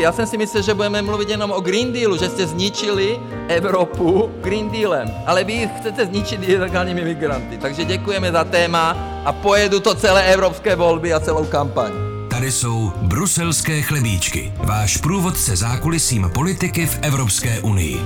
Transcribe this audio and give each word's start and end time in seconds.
Já 0.00 0.12
jsem 0.12 0.26
si 0.26 0.38
myslel, 0.38 0.62
že 0.62 0.74
budeme 0.74 1.02
mluvit 1.02 1.28
jenom 1.28 1.50
o 1.50 1.60
Green 1.60 1.92
Dealu, 1.92 2.16
že 2.16 2.28
jste 2.28 2.46
zničili 2.46 3.20
Evropu 3.48 4.30
Green 4.40 4.70
Dealem, 4.70 5.08
ale 5.26 5.44
vy 5.44 5.70
chcete 5.78 6.06
zničit 6.06 6.48
ilegálními 6.48 7.04
migranty. 7.04 7.58
Takže 7.58 7.84
děkujeme 7.84 8.32
za 8.32 8.44
téma 8.44 8.90
a 9.24 9.32
pojedu 9.32 9.80
to 9.80 9.94
celé 9.94 10.32
evropské 10.32 10.76
volby 10.76 11.12
a 11.12 11.20
celou 11.20 11.44
kampaň. 11.44 11.92
Tady 12.30 12.52
jsou 12.52 12.92
bruselské 12.96 13.82
chlebíčky, 13.82 14.52
váš 14.56 14.96
průvodce 14.96 15.56
zákulisím 15.56 16.30
politiky 16.34 16.86
v 16.86 16.98
Evropské 17.02 17.60
unii. 17.60 18.00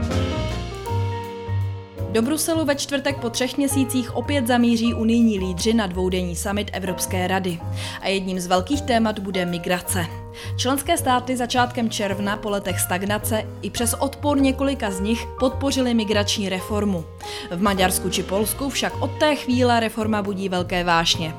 Do 2.13 2.23
Bruselu 2.23 2.65
ve 2.65 2.77
čtvrtek 2.77 3.21
po 3.21 3.31
třech 3.31 3.57
měsících 3.57 4.17
opět 4.17 4.47
zamíří 4.47 4.95
unijní 4.95 5.39
lídři 5.39 5.75
na 5.75 5.87
dvoudenní 5.87 6.37
summit 6.37 6.71
Evropské 6.73 7.27
rady. 7.27 7.59
A 8.01 8.09
jedním 8.09 8.41
z 8.41 8.47
velkých 8.47 8.83
témat 8.83 9.19
bude 9.19 9.47
migrace. 9.47 10.24
Členské 10.57 10.99
státy 10.99 11.37
začátkem 11.37 11.91
června 11.91 12.37
po 12.37 12.51
letech 12.51 12.81
stagnace 12.81 13.45
i 13.63 13.71
přes 13.71 13.95
odpor 13.95 14.41
několika 14.41 14.91
z 14.91 15.01
nich 15.01 15.27
podpořili 15.41 15.95
migrační 15.95 16.49
reformu. 16.49 17.05
V 17.51 17.63
Maďarsku 17.63 18.11
či 18.11 18.23
Polsku 18.23 18.69
však 18.69 19.03
od 19.03 19.11
té 19.19 19.37
chvíle 19.37 19.81
reforma 19.81 20.23
budí 20.23 20.49
velké 20.49 20.85
vášně. 20.85 21.35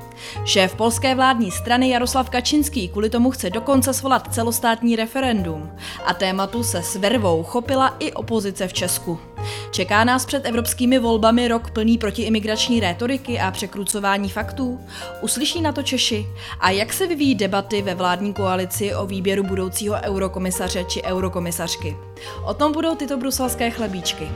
Šéf 0.45 0.75
polské 0.75 1.15
vládní 1.15 1.51
strany 1.51 1.89
Jaroslav 1.89 2.29
Kačinský 2.29 2.87
kvůli 2.87 3.09
tomu 3.09 3.31
chce 3.31 3.49
dokonce 3.49 3.93
svolat 3.93 4.33
celostátní 4.33 4.95
referendum. 4.95 5.71
A 6.05 6.13
tématu 6.13 6.63
se 6.63 6.83
s 6.83 6.95
vervou 6.95 7.43
chopila 7.43 7.95
i 7.99 8.13
opozice 8.13 8.67
v 8.67 8.73
Česku. 8.73 9.19
Čeká 9.71 10.03
nás 10.03 10.25
před 10.25 10.45
evropskými 10.45 10.99
volbami 10.99 11.47
rok 11.47 11.71
plný 11.71 11.97
protiimigrační 11.97 12.79
rétoriky 12.79 13.39
a 13.39 13.51
překrucování 13.51 14.29
faktů? 14.29 14.79
Uslyší 15.21 15.61
na 15.61 15.71
to 15.71 15.83
Češi? 15.83 16.27
A 16.59 16.69
jak 16.69 16.93
se 16.93 17.07
vyvíjí 17.07 17.35
debaty 17.35 17.81
ve 17.81 17.95
vládní 17.95 18.33
koalici 18.33 18.84
o 18.93 19.05
výběru 19.05 19.43
budoucího 19.43 19.95
eurokomisaře 20.03 20.83
či 20.83 21.03
eurokomisařky? 21.03 21.97
O 22.45 22.53
tom 22.53 22.71
budou 22.71 22.95
tyto 22.95 23.17
bruselské 23.17 23.71
chlebíčky. 23.71 24.27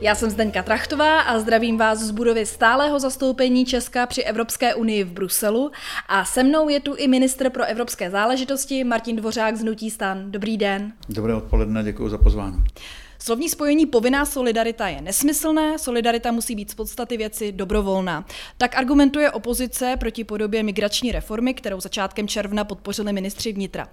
Já 0.00 0.14
jsem 0.14 0.30
Zdeňka 0.30 0.62
Trachtová 0.62 1.20
a 1.20 1.38
zdravím 1.38 1.78
vás 1.78 1.98
z 1.98 2.10
budovy 2.10 2.46
stálého 2.46 3.00
zastoupení 3.00 3.64
Česka 3.64 4.06
při 4.06 4.22
Evropské 4.22 4.74
unii 4.74 5.04
v 5.04 5.12
Bruselu. 5.12 5.70
A 6.08 6.24
se 6.24 6.42
mnou 6.42 6.68
je 6.68 6.80
tu 6.80 6.94
i 6.94 7.08
ministr 7.08 7.50
pro 7.50 7.64
evropské 7.64 8.10
záležitosti 8.10 8.84
Martin 8.84 9.16
Dvořák 9.16 9.56
z 9.56 9.64
Nutí 9.64 9.90
stan. 9.90 10.30
Dobrý 10.30 10.56
den. 10.56 10.92
Dobré 11.08 11.34
odpoledne, 11.34 11.82
děkuji 11.82 12.08
za 12.08 12.18
pozvání. 12.18 12.64
Slovní 13.22 13.48
spojení 13.48 13.86
povinná 13.86 14.24
solidarita 14.24 14.88
je 14.88 15.00
nesmyslné, 15.00 15.78
solidarita 15.78 16.32
musí 16.32 16.54
být 16.54 16.70
z 16.70 16.74
podstaty 16.74 17.16
věci 17.16 17.52
dobrovolná. 17.52 18.24
Tak 18.58 18.76
argumentuje 18.76 19.30
opozice 19.30 19.96
proti 20.00 20.24
podobě 20.24 20.62
migrační 20.62 21.12
reformy, 21.12 21.54
kterou 21.54 21.80
začátkem 21.80 22.28
června 22.28 22.64
podpořili 22.64 23.12
ministři 23.12 23.52
vnitra. 23.52 23.88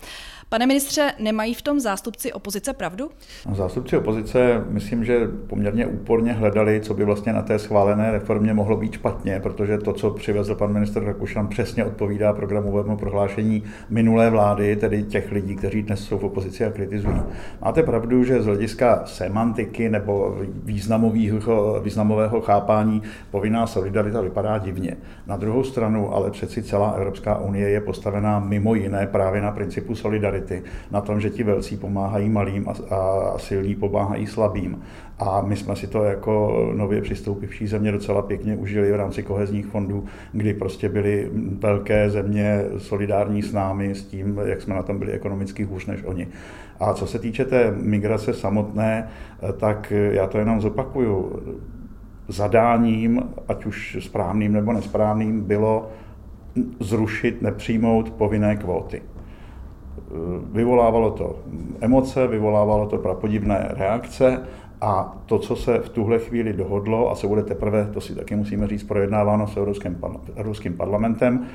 Pane 0.49 0.67
ministře, 0.67 1.11
nemají 1.19 1.53
v 1.53 1.61
tom 1.61 1.79
zástupci 1.79 2.33
opozice 2.33 2.73
pravdu? 2.73 3.09
No, 3.49 3.55
zástupci 3.55 3.97
opozice 3.97 4.63
myslím, 4.69 5.05
že 5.05 5.27
poměrně 5.47 5.87
úporně 5.87 6.33
hledali, 6.33 6.81
co 6.81 6.93
by 6.93 7.05
vlastně 7.05 7.33
na 7.33 7.41
té 7.41 7.59
schválené 7.59 8.11
reformě 8.11 8.53
mohlo 8.53 8.77
být 8.77 8.93
špatně, 8.93 9.39
protože 9.39 9.77
to, 9.77 9.93
co 9.93 10.11
přivezl 10.11 10.55
pan 10.55 10.73
minister 10.73 11.03
Rakušan, 11.03 11.47
přesně 11.47 11.85
odpovídá 11.85 12.33
programovému 12.33 12.97
prohlášení 12.97 13.63
minulé 13.89 14.29
vlády, 14.29 14.75
tedy 14.75 15.03
těch 15.03 15.31
lidí, 15.31 15.55
kteří 15.55 15.83
dnes 15.83 15.99
jsou 15.99 16.17
v 16.17 16.23
opozici 16.23 16.65
a 16.65 16.71
kritizují. 16.71 17.21
Máte 17.61 17.83
pravdu, 17.83 18.23
že 18.23 18.41
z 18.41 18.45
hlediska 18.45 19.01
semantiky 19.05 19.89
nebo 19.89 20.37
významového, 20.63 21.81
významového 21.83 22.41
chápání 22.41 23.01
povinná 23.31 23.67
solidarita 23.67 24.21
vypadá 24.21 24.57
divně. 24.57 24.97
Na 25.27 25.37
druhou 25.37 25.63
stranu 25.63 26.13
ale 26.15 26.31
přeci 26.31 26.63
celá 26.63 26.91
Evropská 26.91 27.37
unie 27.37 27.69
je 27.69 27.81
postavená 27.81 28.39
mimo 28.39 28.75
jiné 28.75 29.07
právě 29.07 29.41
na 29.41 29.51
principu 29.51 29.95
solidarity, 29.95 30.36
na 30.91 31.01
tom, 31.01 31.21
že 31.21 31.29
ti 31.29 31.43
velcí 31.43 31.77
pomáhají 31.77 32.29
malým 32.29 32.69
a, 32.69 32.95
a 32.95 33.37
silní 33.37 33.75
pomáhají 33.75 34.27
slabým. 34.27 34.81
A 35.19 35.41
my 35.41 35.55
jsme 35.55 35.75
si 35.75 35.87
to 35.87 36.03
jako 36.03 36.65
nově 36.75 37.01
přistoupivší 37.01 37.67
země 37.67 37.91
docela 37.91 38.21
pěkně 38.21 38.55
užili 38.55 38.91
v 38.91 38.95
rámci 38.95 39.23
kohezních 39.23 39.65
fondů, 39.65 40.05
kdy 40.31 40.53
prostě 40.53 40.89
byly 40.89 41.29
velké 41.59 42.09
země 42.09 42.61
solidární 42.77 43.41
s 43.41 43.53
námi, 43.53 43.95
s 43.95 44.03
tím, 44.03 44.39
jak 44.45 44.61
jsme 44.61 44.75
na 44.75 44.83
tom 44.83 44.99
byli 44.99 45.11
ekonomicky 45.11 45.63
hůř 45.63 45.85
než 45.85 46.03
oni. 46.03 46.27
A 46.79 46.93
co 46.93 47.07
se 47.07 47.19
týče 47.19 47.45
té 47.45 47.71
migrace 47.71 48.33
samotné, 48.33 49.07
tak 49.57 49.93
já 50.11 50.27
to 50.27 50.37
jenom 50.37 50.61
zopakuju. 50.61 51.41
Zadáním, 52.27 53.23
ať 53.47 53.65
už 53.65 53.97
správným 53.99 54.53
nebo 54.53 54.73
nesprávným, 54.73 55.41
bylo 55.41 55.89
zrušit, 56.79 57.41
nepřijmout 57.41 58.09
povinné 58.11 58.55
kvóty. 58.55 59.01
Vyvolávalo 60.51 61.11
to 61.11 61.35
emoce, 61.81 62.27
vyvolávalo 62.27 62.85
to 62.85 62.97
prapodivné 62.97 63.67
reakce 63.69 64.43
a 64.81 65.17
to, 65.25 65.39
co 65.39 65.55
se 65.55 65.79
v 65.79 65.89
tuhle 65.89 66.19
chvíli 66.19 66.53
dohodlo, 66.53 67.11
a 67.11 67.15
se 67.15 67.27
bude 67.27 67.43
teprve, 67.43 67.89
to 67.93 68.01
si 68.01 68.15
taky 68.15 68.35
musíme 68.35 68.67
říct, 68.67 68.83
projednáváno 68.83 69.47
s 69.47 69.57
Evropským, 69.57 69.97
Evropským 70.35 70.77
parlamentem, 70.77 71.45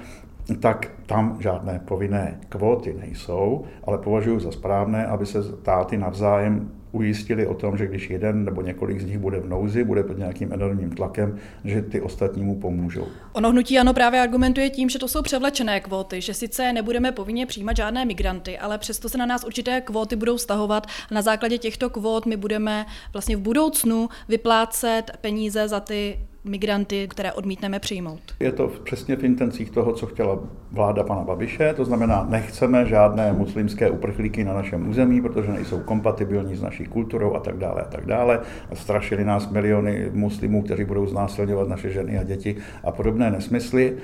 tak 0.60 0.90
tam 1.06 1.36
žádné 1.40 1.80
povinné 1.84 2.40
kvóty 2.48 2.94
nejsou, 3.00 3.64
ale 3.84 3.98
považuji 3.98 4.40
za 4.40 4.52
správné, 4.52 5.06
aby 5.06 5.26
se 5.26 5.42
státy 5.42 5.96
navzájem 5.96 6.70
ujistili 6.92 7.46
o 7.46 7.54
tom, 7.54 7.76
že 7.76 7.86
když 7.86 8.10
jeden 8.10 8.44
nebo 8.44 8.62
několik 8.62 9.00
z 9.00 9.04
nich 9.04 9.18
bude 9.18 9.40
v 9.40 9.48
nouzi, 9.48 9.84
bude 9.84 10.02
pod 10.02 10.18
nějakým 10.18 10.52
enormním 10.52 10.90
tlakem, 10.90 11.38
že 11.64 11.82
ty 11.82 12.00
ostatní 12.00 12.44
mu 12.44 12.60
pomůžou. 12.60 13.06
Ono 13.32 13.50
hnutí 13.50 13.78
ano 13.78 13.94
právě 13.94 14.20
argumentuje 14.20 14.70
tím, 14.70 14.88
že 14.88 14.98
to 14.98 15.08
jsou 15.08 15.22
převlečené 15.22 15.80
kvóty, 15.80 16.20
že 16.20 16.34
sice 16.34 16.72
nebudeme 16.72 17.12
povinně 17.12 17.46
přijímat 17.46 17.76
žádné 17.76 18.04
migranty, 18.04 18.58
ale 18.58 18.78
přesto 18.78 19.08
se 19.08 19.18
na 19.18 19.26
nás 19.26 19.44
určité 19.44 19.80
kvóty 19.80 20.16
budou 20.16 20.38
stahovat 20.38 20.86
a 21.10 21.14
na 21.14 21.22
základě 21.22 21.58
těchto 21.58 21.90
kvót 21.90 22.26
my 22.26 22.36
budeme 22.36 22.86
vlastně 23.12 23.36
v 23.36 23.40
budoucnu 23.40 24.08
vyplácet 24.28 25.10
peníze 25.20 25.68
za 25.68 25.80
ty 25.80 26.18
migranty, 26.44 27.08
které 27.08 27.32
odmítneme 27.32 27.78
přijmout. 27.78 28.20
Je 28.40 28.52
to 28.52 28.68
přesně 28.84 29.16
v 29.16 29.24
intencích 29.24 29.70
toho, 29.70 29.92
co 29.92 30.06
chtěla 30.06 30.38
vláda 30.72 31.02
pana 31.02 31.20
Babiše, 31.20 31.74
to 31.74 31.84
znamená, 31.84 32.26
nechceme 32.30 32.86
žádné 32.86 33.32
muslimské 33.32 33.90
uprchlíky 33.90 34.44
na 34.44 34.54
našem 34.54 34.88
území, 34.88 35.20
protože 35.20 35.52
nejsou 35.52 35.80
kompatibilní 35.80 36.56
s 36.56 36.62
naší 36.62 36.84
kulturou 36.84 37.34
a 37.34 37.40
tak 37.40 37.56
dále 37.56 37.82
a 37.82 37.88
tak 37.88 38.06
dále. 38.06 38.40
Strašili 38.72 39.24
nás 39.24 39.50
miliony 39.50 40.10
muslimů, 40.12 40.62
kteří 40.62 40.84
budou 40.84 41.06
znásilňovat 41.06 41.68
naše 41.68 41.90
ženy 41.90 42.18
a 42.18 42.22
děti 42.22 42.56
a 42.84 42.92
podobné 42.92 43.30
nesmysly. 43.30 43.96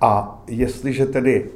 A 0.00 0.42
jestliže 0.48 1.06
tedy 1.06 1.50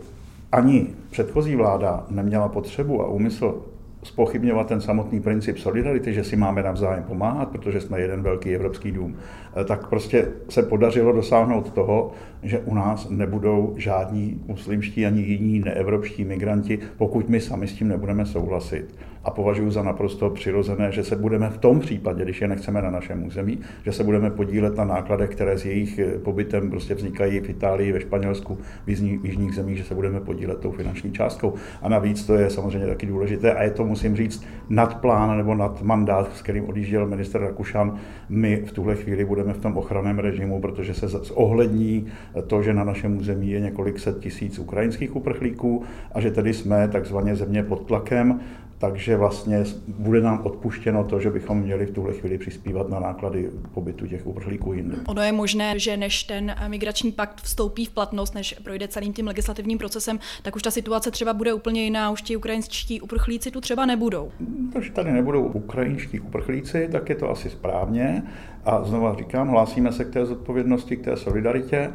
ani 0.52 0.86
předchozí 1.10 1.56
vláda 1.56 2.06
neměla 2.10 2.48
potřebu 2.48 3.02
a 3.02 3.08
úmysl 3.08 3.62
spochybňovat 4.02 4.66
ten 4.66 4.80
samotný 4.80 5.20
princip 5.20 5.58
solidarity, 5.58 6.12
že 6.14 6.24
si 6.24 6.36
máme 6.36 6.62
navzájem 6.62 7.04
pomáhat, 7.04 7.48
protože 7.48 7.80
jsme 7.80 8.00
jeden 8.00 8.22
velký 8.22 8.54
evropský 8.54 8.92
dům, 8.92 9.16
eh, 9.56 9.64
tak 9.64 9.88
prostě 9.88 10.28
se 10.48 10.62
podařilo 10.62 11.12
dosáhnout 11.12 11.72
toho, 11.72 12.10
že 12.42 12.58
u 12.58 12.74
nás 12.74 13.08
nebudou 13.10 13.74
žádní 13.76 14.40
muslimští 14.46 15.06
ani 15.06 15.20
jiní 15.20 15.60
neevropští 15.60 16.24
migranti, 16.24 16.78
pokud 16.96 17.28
my 17.28 17.40
sami 17.40 17.66
s 17.66 17.72
tím 17.72 17.88
nebudeme 17.88 18.26
souhlasit. 18.26 18.94
A 19.24 19.30
považuji 19.30 19.70
za 19.70 19.82
naprosto 19.82 20.30
přirozené, 20.30 20.92
že 20.92 21.04
se 21.04 21.16
budeme 21.16 21.50
v 21.50 21.58
tom 21.58 21.80
případě, 21.80 22.24
když 22.24 22.40
je 22.40 22.48
nechceme 22.48 22.82
na 22.82 22.90
našem 22.90 23.26
území, 23.26 23.58
že 23.84 23.92
se 23.92 24.04
budeme 24.04 24.30
podílet 24.30 24.76
na 24.76 24.84
nákladech, 24.84 25.30
které 25.30 25.58
s 25.58 25.64
jejich 25.64 25.98
eh, 25.98 26.18
pobytem 26.18 26.70
prostě 26.70 26.94
vznikají 26.94 27.40
v 27.40 27.50
Itálii, 27.50 27.92
ve 27.92 28.00
Španělsku, 28.00 28.58
v 28.86 28.90
jižních 29.24 29.54
zemích, 29.54 29.78
že 29.78 29.84
se 29.84 29.94
budeme 29.94 30.20
podílet 30.20 30.60
tou 30.60 30.70
finanční 30.70 31.12
částkou. 31.12 31.54
A 31.82 31.88
navíc 31.88 32.26
to 32.26 32.34
je 32.34 32.50
samozřejmě 32.50 32.86
taky 32.86 33.06
důležité 33.06 33.54
a 33.54 33.62
je 33.62 33.70
to, 33.70 33.84
musím 33.84 34.16
říct, 34.16 34.44
nad 34.68 35.00
plán 35.00 35.36
nebo 35.36 35.54
nad 35.54 35.82
mandát, 35.82 36.36
s 36.36 36.42
kterým 36.42 36.68
odjížděl 36.68 37.06
minister 37.06 37.40
Rakušan. 37.40 37.98
My 38.28 38.62
v 38.66 38.72
tuhle 38.72 38.94
chvíli 38.94 39.24
budeme 39.24 39.52
v 39.52 39.58
tom 39.58 39.76
ochranném 39.76 40.18
režimu, 40.18 40.60
protože 40.60 40.94
se 40.94 41.06
ohlední 41.34 42.06
to, 42.46 42.62
že 42.62 42.74
na 42.74 42.84
našem 42.84 43.18
území 43.18 43.50
je 43.50 43.60
několik 43.60 43.98
set 43.98 44.20
tisíc 44.20 44.58
ukrajinských 44.58 45.16
uprchlíků 45.16 45.82
a 46.12 46.20
že 46.20 46.30
tedy 46.30 46.54
jsme 46.54 46.88
takzvaně 46.88 47.36
země 47.36 47.62
pod 47.62 47.86
tlakem 47.86 48.40
takže 48.78 49.16
vlastně 49.16 49.64
bude 49.88 50.20
nám 50.20 50.40
odpuštěno 50.46 51.04
to, 51.04 51.20
že 51.20 51.30
bychom 51.30 51.58
měli 51.58 51.86
v 51.86 51.90
tuhle 51.90 52.12
chvíli 52.12 52.38
přispívat 52.38 52.88
na 52.88 53.00
náklady 53.00 53.50
pobytu 53.74 54.06
těch 54.06 54.26
uprchlíků 54.26 54.72
jinde. 54.72 54.96
Ono 55.06 55.22
je 55.22 55.32
možné, 55.32 55.78
že 55.78 55.96
než 55.96 56.22
ten 56.22 56.54
migrační 56.68 57.12
pakt 57.12 57.40
vstoupí 57.42 57.84
v 57.84 57.90
platnost, 57.90 58.34
než 58.34 58.54
projde 58.64 58.88
celým 58.88 59.12
tím 59.12 59.26
legislativním 59.26 59.78
procesem, 59.78 60.18
tak 60.42 60.56
už 60.56 60.62
ta 60.62 60.70
situace 60.70 61.10
třeba 61.10 61.34
bude 61.34 61.52
úplně 61.52 61.84
jiná, 61.84 62.10
už 62.10 62.22
ti 62.22 62.36
ukrajinští 62.36 63.00
uprchlíci 63.00 63.50
tu 63.50 63.60
třeba 63.60 63.86
nebudou. 63.86 64.32
Když 64.74 64.90
tady 64.90 65.12
nebudou 65.12 65.42
ukrajinští 65.42 66.20
uprchlíci, 66.20 66.88
tak 66.92 67.08
je 67.08 67.14
to 67.14 67.30
asi 67.30 67.50
správně, 67.50 68.22
A 68.68 68.84
znova 68.84 69.14
říkám, 69.14 69.48
hlásíme 69.48 69.92
se 69.92 70.04
k 70.04 70.10
té 70.10 70.26
zodpovědnosti, 70.26 70.96
k 70.96 71.04
té 71.04 71.16
solidaritě, 71.16 71.90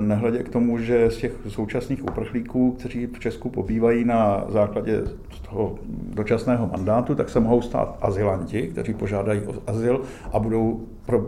nehledě 0.00 0.42
k 0.42 0.48
tomu, 0.48 0.78
že 0.78 1.10
z 1.10 1.16
těch 1.16 1.32
současných 1.48 2.04
uprchlíků, 2.04 2.72
kteří 2.72 3.06
v 3.06 3.20
Česku 3.20 3.48
pobývají 3.48 4.04
na 4.04 4.44
základě 4.48 5.02
toho 5.50 5.74
dočasného 6.14 6.70
mandátu, 6.72 7.14
tak 7.14 7.28
se 7.28 7.40
mohou 7.40 7.62
stát 7.62 7.98
azylanti, 8.00 8.62
kteří 8.62 8.94
požádají 8.94 9.40
o 9.40 9.54
azyl 9.66 10.00
a 10.32 10.38
budou 10.38 10.80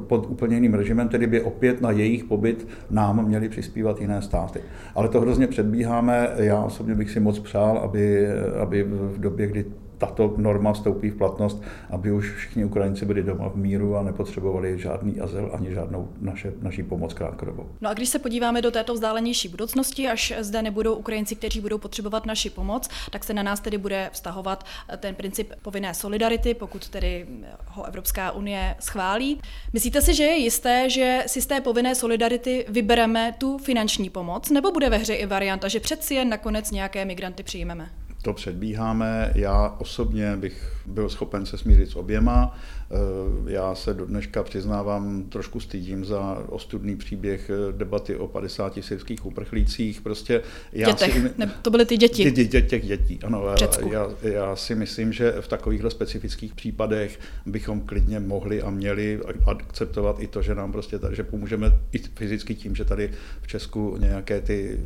pod 0.07 0.27
úplně 0.31 0.57
jiným 0.57 0.75
režimem, 0.75 1.09
tedy 1.09 1.27
by 1.27 1.41
opět 1.41 1.81
na 1.81 1.91
jejich 1.91 2.25
pobyt 2.25 2.69
nám 2.91 3.27
měli 3.27 3.49
přispívat 3.49 4.01
jiné 4.01 4.23
státy. 4.23 4.61
Ale 4.95 5.09
to 5.09 5.21
hrozně 5.21 5.47
předbíháme. 5.47 6.29
Já 6.37 6.61
osobně 6.61 6.95
bych 6.95 7.11
si 7.11 7.21
moc 7.21 7.39
přál, 7.39 7.79
aby, 7.79 8.27
aby 8.63 8.83
v 8.83 9.21
době, 9.21 9.47
kdy 9.47 9.65
tato 10.07 10.35
norma 10.37 10.73
vstoupí 10.73 11.11
v 11.11 11.17
platnost, 11.17 11.63
aby 11.91 12.13
už 12.13 12.35
všichni 12.35 12.65
Ukrajinci 12.65 13.07
byli 13.07 13.23
doma 13.23 13.49
v 13.49 13.57
míru 13.57 13.97
a 13.97 14.03
nepotřebovali 14.03 14.79
žádný 14.79 15.21
azyl 15.21 15.51
ani 15.55 15.75
žádnou 15.75 16.09
naše, 16.21 16.53
naší 16.63 16.83
pomoc 16.83 17.15
krátkodobou. 17.15 17.67
No 17.81 17.91
a 17.91 17.95
když 17.95 18.09
se 18.09 18.19
podíváme 18.19 18.63
do 18.63 18.71
této 18.71 18.95
vzdálenější 18.95 19.49
budoucnosti, 19.49 20.09
až 20.09 20.33
zde 20.41 20.63
nebudou 20.63 20.95
Ukrajinci, 20.95 21.37
kteří 21.37 21.61
budou 21.61 21.79
potřebovat 21.79 22.27
naši 22.27 22.51
pomoc, 22.51 22.89
tak 23.11 23.25
se 23.25 23.35
na 23.35 23.43
nás 23.43 23.61
tedy 23.61 23.79
bude 23.79 24.11
vztahovat 24.13 24.65
ten 24.97 25.15
princip 25.15 25.53
povinné 25.63 25.95
solidarity, 25.95 26.55
pokud 26.55 26.89
tedy 26.89 27.27
ho 27.67 27.85
Evropská 27.85 28.33
unie 28.33 28.75
schválí. 28.81 29.41
Myslíte 29.73 30.03
si, 30.03 30.15
že 30.15 30.25
je 30.25 30.37
jisté, 30.37 30.91
že 30.91 31.25
si 31.27 31.43
z 31.43 31.47
té 31.47 31.61
povinné 31.61 31.95
solidarity 31.95 32.67
vybereme 32.69 33.35
tu 33.39 33.59
finanční 33.59 34.11
pomoc, 34.11 34.51
nebo 34.51 34.73
bude 34.73 34.91
ve 34.91 34.97
hře 34.97 35.15
i 35.15 35.27
varianta, 35.27 35.69
že 35.69 35.81
přeci 35.81 36.15
jen 36.15 36.29
nakonec 36.29 36.71
nějaké 36.71 37.05
migranty 37.05 37.43
přijmeme? 37.43 37.91
To 38.23 38.33
předbíháme. 38.33 39.33
Já 39.35 39.77
osobně 39.79 40.37
bych 40.37 40.73
byl 40.87 41.09
schopen 41.09 41.47
se 41.47 41.59
smířit 41.59 41.91
s 41.91 41.97
oběma. 41.97 42.59
Eh, 42.91 43.53
já 43.53 43.75
se 43.75 43.95
do 43.95 44.07
dneška 44.07 44.43
přiznávám, 44.43 45.23
trošku 45.23 45.61
stydím 45.61 46.05
za 46.05 46.45
ostudný 46.49 46.97
příběh 46.97 47.51
eh, 47.51 47.73
debaty 47.73 48.17
o 48.17 48.29
50 48.29 48.79
syrských 48.81 49.27
uprchlících. 49.27 50.01
Prostě 50.01 50.43
já 50.73 50.89
Dětech, 50.89 51.13
si, 51.13 51.31
ne, 51.39 51.51
to 51.63 51.71
byly 51.71 51.87
ty 51.87 51.97
děti. 51.97 52.33
Ty, 52.33 52.45
dě, 52.45 52.63
těch 52.63 52.87
dětí, 52.87 53.19
ano. 53.23 53.45
Já, 53.91 54.09
já 54.23 54.57
si 54.57 54.75
myslím, 54.75 55.13
že 55.13 55.35
v 55.41 55.49
takovýchhle 55.49 55.91
specifických 55.91 56.55
případech 56.55 57.21
bychom 57.47 57.81
klidně 57.81 58.21
mohli 58.21 58.63
a 58.63 58.71
měli 58.71 59.21
akceptovat 59.47 60.17
i 60.21 60.27
to, 60.27 60.43
že 60.43 60.55
nám 60.55 60.73
prostě, 60.73 60.99
že 61.11 61.23
pomůžeme 61.23 61.73
i 61.93 61.99
fyzicky 61.99 62.55
tím, 62.55 62.75
že 62.75 62.85
tady 62.85 63.11
v 63.43 63.47
Česku 63.47 63.97
nějaké 64.01 64.41
ty 64.41 64.79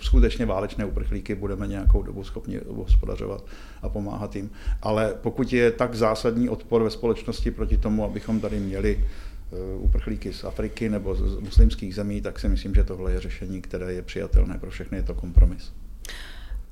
skutečně 0.00 0.46
válečné 0.46 0.84
uprchlíky 0.84 1.34
budeme 1.34 1.66
nějakou 1.66 2.02
dobu 2.02 2.24
schopni 2.24 2.60
hospodařovat 2.68 3.44
a 3.82 3.88
pomáhat 3.88 4.36
jim. 4.36 4.50
Ale 4.82 5.14
pokud 5.22 5.52
je 5.52 5.70
tak 5.70 5.94
zásadní 5.94 6.48
odpor 6.48 6.82
ve 6.82 6.90
společnosti 6.90 7.50
proti 7.50 7.76
tomu, 7.76 8.04
abychom 8.04 8.40
tady 8.40 8.60
měli 8.60 8.98
eh, 8.98 9.76
uprchlíky 9.78 10.32
z 10.32 10.44
Afriky 10.44 10.88
nebo 10.88 11.14
z 11.14 11.40
muslimských 11.40 11.94
zemí, 11.94 12.20
tak 12.20 12.38
si 12.38 12.48
myslím, 12.48 12.74
že 12.74 12.84
tohle 12.84 13.12
je 13.12 13.20
řešení, 13.20 13.62
které 13.62 13.92
je 13.92 14.02
přijatelné 14.02 14.58
pro 14.58 14.70
všechny, 14.70 14.98
je 14.98 15.02
to 15.02 15.14
kompromis. 15.14 15.72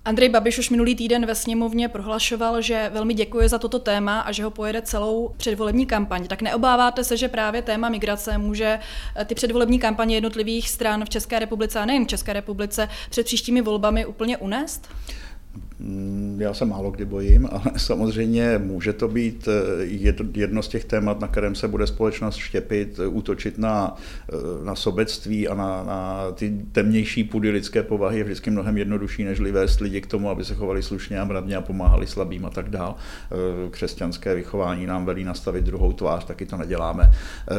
Andrej 0.05 0.29
Babiš 0.29 0.59
už 0.59 0.71
minulý 0.71 0.95
týden 0.95 1.27
ve 1.27 1.35
sněmovně 1.35 1.89
prohlašoval, 1.89 2.63
že 2.63 2.91
velmi 2.93 3.15
děkuje 3.15 3.49
za 3.49 3.59
toto 3.59 3.79
téma 3.79 4.21
a 4.21 4.33
že 4.33 4.45
ho 4.45 4.51
pojede 4.51 4.83
celou 4.83 5.35
předvolební 5.37 5.87
kampaň. 5.87 6.27
Tak 6.27 6.43
neobáváte 6.43 7.05
se, 7.05 7.17
že 7.17 7.29
právě 7.29 7.63
téma 7.63 7.89
migrace 7.89 8.39
může 8.39 8.79
eh, 9.17 9.25
ty 9.25 9.35
předvolební 9.35 9.79
kampaně 9.79 10.15
jednotlivých 10.15 10.71
stran 10.71 11.05
v 11.05 11.09
České 11.09 11.39
republice 11.39 11.81
a 11.81 11.85
nejen 11.85 12.05
v 12.05 12.09
České 12.09 12.33
republice 12.33 12.89
před 13.11 13.27
příštími 13.27 13.61
volbami 13.61 14.07
úplně 14.07 14.37
unést? 14.37 14.89
Mm, 15.81 16.39
já 16.41 16.55
se 16.55 16.65
málo 16.65 16.91
kdy 16.91 17.05
bojím, 17.05 17.49
ale 17.53 17.73
samozřejmě 17.77 18.59
může 18.59 18.93
to 18.93 19.09
být 19.09 19.49
eh, 19.49 19.85
jedno 20.35 20.63
z 20.63 20.69
těch 20.69 20.85
témat, 20.85 21.21
na 21.21 21.29
kterém 21.29 21.55
se 21.55 21.69
bude 21.69 21.87
společnost 21.87 22.37
štěpit, 22.37 23.01
útočit 23.09 23.59
na, 23.59 23.97
eh, 24.33 24.65
na 24.65 24.75
sobectví 24.75 25.49
a 25.49 25.55
na, 25.55 25.85
na 25.85 26.31
ty 26.35 26.53
temnější 26.73 27.25
půdy 27.25 27.51
lidské 27.51 27.83
povahy 27.83 28.19
je 28.19 28.25
vždycky 28.25 28.51
mnohem 28.51 28.79
jednodušší, 28.79 29.25
než 29.25 29.41
vést 29.41 29.81
lidi 29.81 30.01
k 30.01 30.07
tomu, 30.07 30.31
aby 30.31 30.45
se 30.45 30.55
chovali 30.55 30.83
slušně 30.83 31.21
a 31.21 31.25
mravně 31.25 31.57
a 31.57 31.61
pomáhali 31.61 32.07
slabým 32.07 32.47
a 32.47 32.51
tak 32.51 32.71
dál. 32.71 32.95
Eh, 32.97 33.71
křesťanské 33.71 34.35
vychování 34.35 34.87
nám 34.87 35.05
velí 35.05 35.25
nastavit 35.25 35.65
druhou 35.65 35.93
tvář, 35.93 36.25
taky 36.25 36.47
to 36.47 36.57
neděláme. 36.57 37.11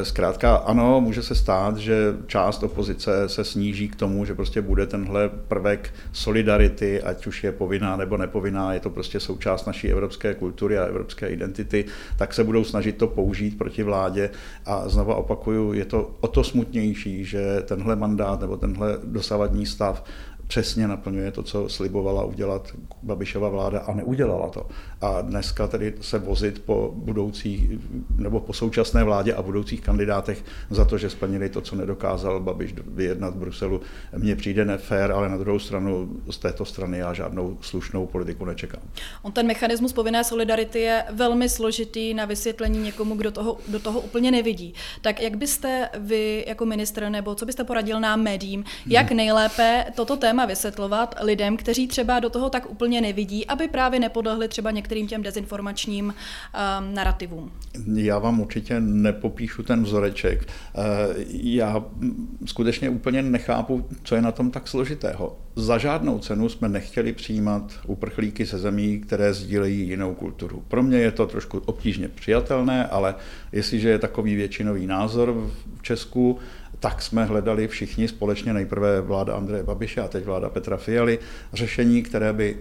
Zkrátka 0.04 0.56
ano, 0.56 1.02
může 1.02 1.24
se 1.24 1.36
stát, 1.36 1.78
že 1.78 2.16
část 2.28 2.64
opozice 2.64 3.30
se 3.30 3.44
sníží 3.44 3.90
k 3.90 3.96
tomu, 3.96 4.26
že 4.26 4.36
prostě 4.36 4.62
bude 4.62 4.88
tenhle 4.88 5.30
prvek 5.30 5.94
solidarity, 6.12 7.02
ať 7.02 7.28
už 7.28 7.44
je 7.44 7.52
povinná 7.52 7.98
nebo 7.98 8.09
nepovinná, 8.18 8.74
je 8.74 8.80
to 8.80 8.90
prostě 8.90 9.20
součást 9.20 9.66
naší 9.66 9.92
evropské 9.92 10.34
kultury 10.34 10.78
a 10.78 10.86
evropské 10.86 11.28
identity, 11.28 11.86
tak 12.18 12.34
se 12.34 12.44
budou 12.44 12.64
snažit 12.64 12.98
to 12.98 13.08
použít 13.08 13.58
proti 13.58 13.84
vládě. 13.84 14.30
A 14.66 14.90
znova 14.90 15.16
opakuju, 15.16 15.74
je 15.74 15.86
to 15.86 16.12
o 16.20 16.28
to 16.28 16.44
smutnější, 16.44 17.26
že 17.26 17.62
tenhle 17.66 17.96
mandát 17.96 18.42
nebo 18.42 18.58
tenhle 18.58 18.98
dosavadní 19.04 19.66
stav 19.66 20.04
přesně 20.50 20.88
naplňuje 20.88 21.32
to, 21.32 21.44
co 21.44 21.70
slibovala 21.70 22.24
udělat 22.24 22.68
Babišova 23.04 23.50
vláda 23.50 23.80
a 23.80 23.94
neudělala 23.94 24.50
to. 24.50 24.68
A 25.02 25.22
dneska 25.22 25.68
tedy 25.68 25.94
se 26.02 26.20
vozit 26.20 26.60
po 26.60 26.92
budoucích 26.96 27.70
nebo 28.18 28.40
po 28.40 28.54
současné 28.54 29.04
vládě 29.04 29.34
a 29.34 29.42
budoucích 29.42 29.82
kandidátech 29.82 30.44
za 30.70 30.86
to, 30.86 30.98
že 30.98 31.10
splnili 31.10 31.50
to, 31.50 31.62
co 31.62 31.76
nedokázal 31.76 32.40
Babiš 32.40 32.74
vyjednat 32.88 33.34
v 33.34 33.38
Bruselu, 33.38 33.82
mně 34.18 34.36
přijde 34.36 34.66
nefér, 34.66 35.12
ale 35.12 35.30
na 35.30 35.38
druhou 35.38 35.60
stranu 35.60 36.10
z 36.30 36.38
této 36.38 36.66
strany 36.66 36.98
já 36.98 37.14
žádnou 37.14 37.58
slušnou 37.62 38.06
politiku 38.06 38.46
nečekám. 38.46 38.82
On 39.22 39.32
ten 39.32 39.48
mechanismus 39.48 39.94
povinné 39.94 40.24
solidarity 40.24 40.80
je 40.80 41.04
velmi 41.12 41.50
složitý 41.50 42.14
na 42.14 42.26
vysvětlení 42.26 42.80
někomu, 42.80 43.16
kdo 43.16 43.32
toho, 43.32 43.58
do 43.68 43.80
toho 43.80 44.02
úplně 44.02 44.32
nevidí. 44.32 44.74
Tak 45.02 45.22
jak 45.22 45.38
byste 45.38 45.90
vy 46.00 46.46
jako 46.48 46.66
ministr 46.66 47.10
nebo 47.10 47.36
co 47.36 47.46
byste 47.46 47.64
poradil 47.64 48.00
nám 48.00 48.22
médiím, 48.22 48.64
jak 48.88 49.12
nejlépe 49.12 49.86
toto 49.96 50.18
téma 50.18 50.39
téma 50.40 50.48
vysvětlovat 50.48 51.16
lidem, 51.22 51.58
kteří 51.58 51.88
třeba 51.88 52.20
do 52.20 52.30
toho 52.30 52.50
tak 52.50 52.72
úplně 52.72 53.02
nevidí, 53.02 53.46
aby 53.48 53.68
právě 53.68 54.00
nepodlehli 54.00 54.48
třeba 54.48 54.72
některým 54.72 55.08
těm 55.08 55.24
dezinformačním 55.24 56.06
um, 56.06 56.94
narrativům? 56.94 57.52
Já 57.96 58.20
vám 58.20 58.40
určitě 58.40 58.80
nepopíšu 58.80 59.64
ten 59.64 59.84
vzoreček. 59.84 60.48
Uh, 60.74 60.84
já 61.32 61.84
skutečně 62.46 62.90
úplně 62.90 63.22
nechápu, 63.22 63.86
co 64.04 64.16
je 64.16 64.22
na 64.22 64.32
tom 64.32 64.52
tak 64.52 64.68
složitého. 64.68 65.38
Za 65.56 65.78
žádnou 65.78 66.20
cenu 66.20 66.50
jsme 66.50 66.70
nechtěli 66.70 67.14
přijímat 67.14 67.72
uprchlíky 67.88 68.46
ze 68.46 68.58
zemí, 68.58 69.00
které 69.00 69.34
sdílejí 69.34 69.88
jinou 69.88 70.14
kulturu. 70.14 70.64
Pro 70.68 70.84
mě 70.84 70.98
je 70.98 71.12
to 71.12 71.28
trošku 71.28 71.62
obtížně 71.66 72.08
přijatelné, 72.08 72.88
ale 72.88 73.16
jestliže 73.52 73.90
je 73.90 74.00
takový 74.00 74.36
většinový 74.36 74.88
názor 74.88 75.32
v 75.78 75.82
Česku, 75.82 76.40
tak 76.80 77.02
jsme 77.02 77.26
hledali 77.26 77.68
všichni 77.68 78.08
společně, 78.08 78.54
nejprve 78.54 79.02
vláda 79.02 79.36
Andreje 79.36 79.64
Babiše 79.64 80.02
a 80.02 80.08
teď 80.08 80.26
vláda 80.30 80.50
Petra 80.50 80.78
Fialy, 80.78 81.20
řešení, 81.54 82.04
které 82.04 82.34
by 82.34 82.58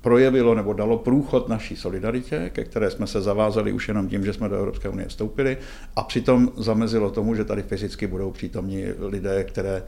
projevilo 0.00 0.54
nebo 0.54 0.72
dalo 0.72 0.98
průchod 0.98 1.48
naší 1.48 1.76
solidaritě, 1.76 2.50
ke 2.54 2.64
které 2.64 2.90
jsme 2.90 3.06
se 3.06 3.20
zavázali 3.22 3.72
už 3.72 3.88
jenom 3.88 4.08
tím, 4.08 4.24
že 4.24 4.32
jsme 4.32 4.48
do 4.48 4.56
Evropské 4.56 4.88
unie 4.88 5.08
vstoupili 5.08 5.56
a 5.96 6.02
přitom 6.02 6.52
zamezilo 6.56 7.10
tomu, 7.10 7.34
že 7.34 7.44
tady 7.44 7.62
fyzicky 7.62 8.06
budou 8.06 8.30
přítomní 8.30 8.84
lidé, 8.98 9.44
které 9.44 9.82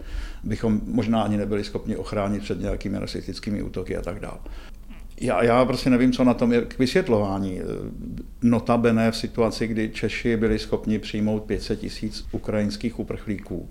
bychom 0.44 0.80
možná 0.86 1.22
ani 1.22 1.36
nebyli 1.36 1.64
schopni 1.64 1.96
ochránit 1.96 2.42
před 2.42 2.60
nějakými 2.60 2.98
rasistickými 2.98 3.62
útoky 3.62 3.96
a 3.96 4.02
tak 4.02 4.20
dále. 4.20 4.38
Já, 5.20 5.44
já 5.44 5.64
prostě 5.64 5.90
nevím, 5.90 6.12
co 6.12 6.24
na 6.24 6.34
tom 6.34 6.52
je 6.52 6.60
k 6.60 6.78
vysvětlování. 6.78 7.60
Notabene 8.42 9.10
v 9.10 9.16
situaci, 9.16 9.66
kdy 9.66 9.88
Češi 9.88 10.36
byli 10.36 10.58
schopni 10.58 10.98
přijmout 10.98 11.42
500 11.42 11.80
tisíc 11.80 12.24
ukrajinských 12.32 12.98
uprchlíků, 12.98 13.68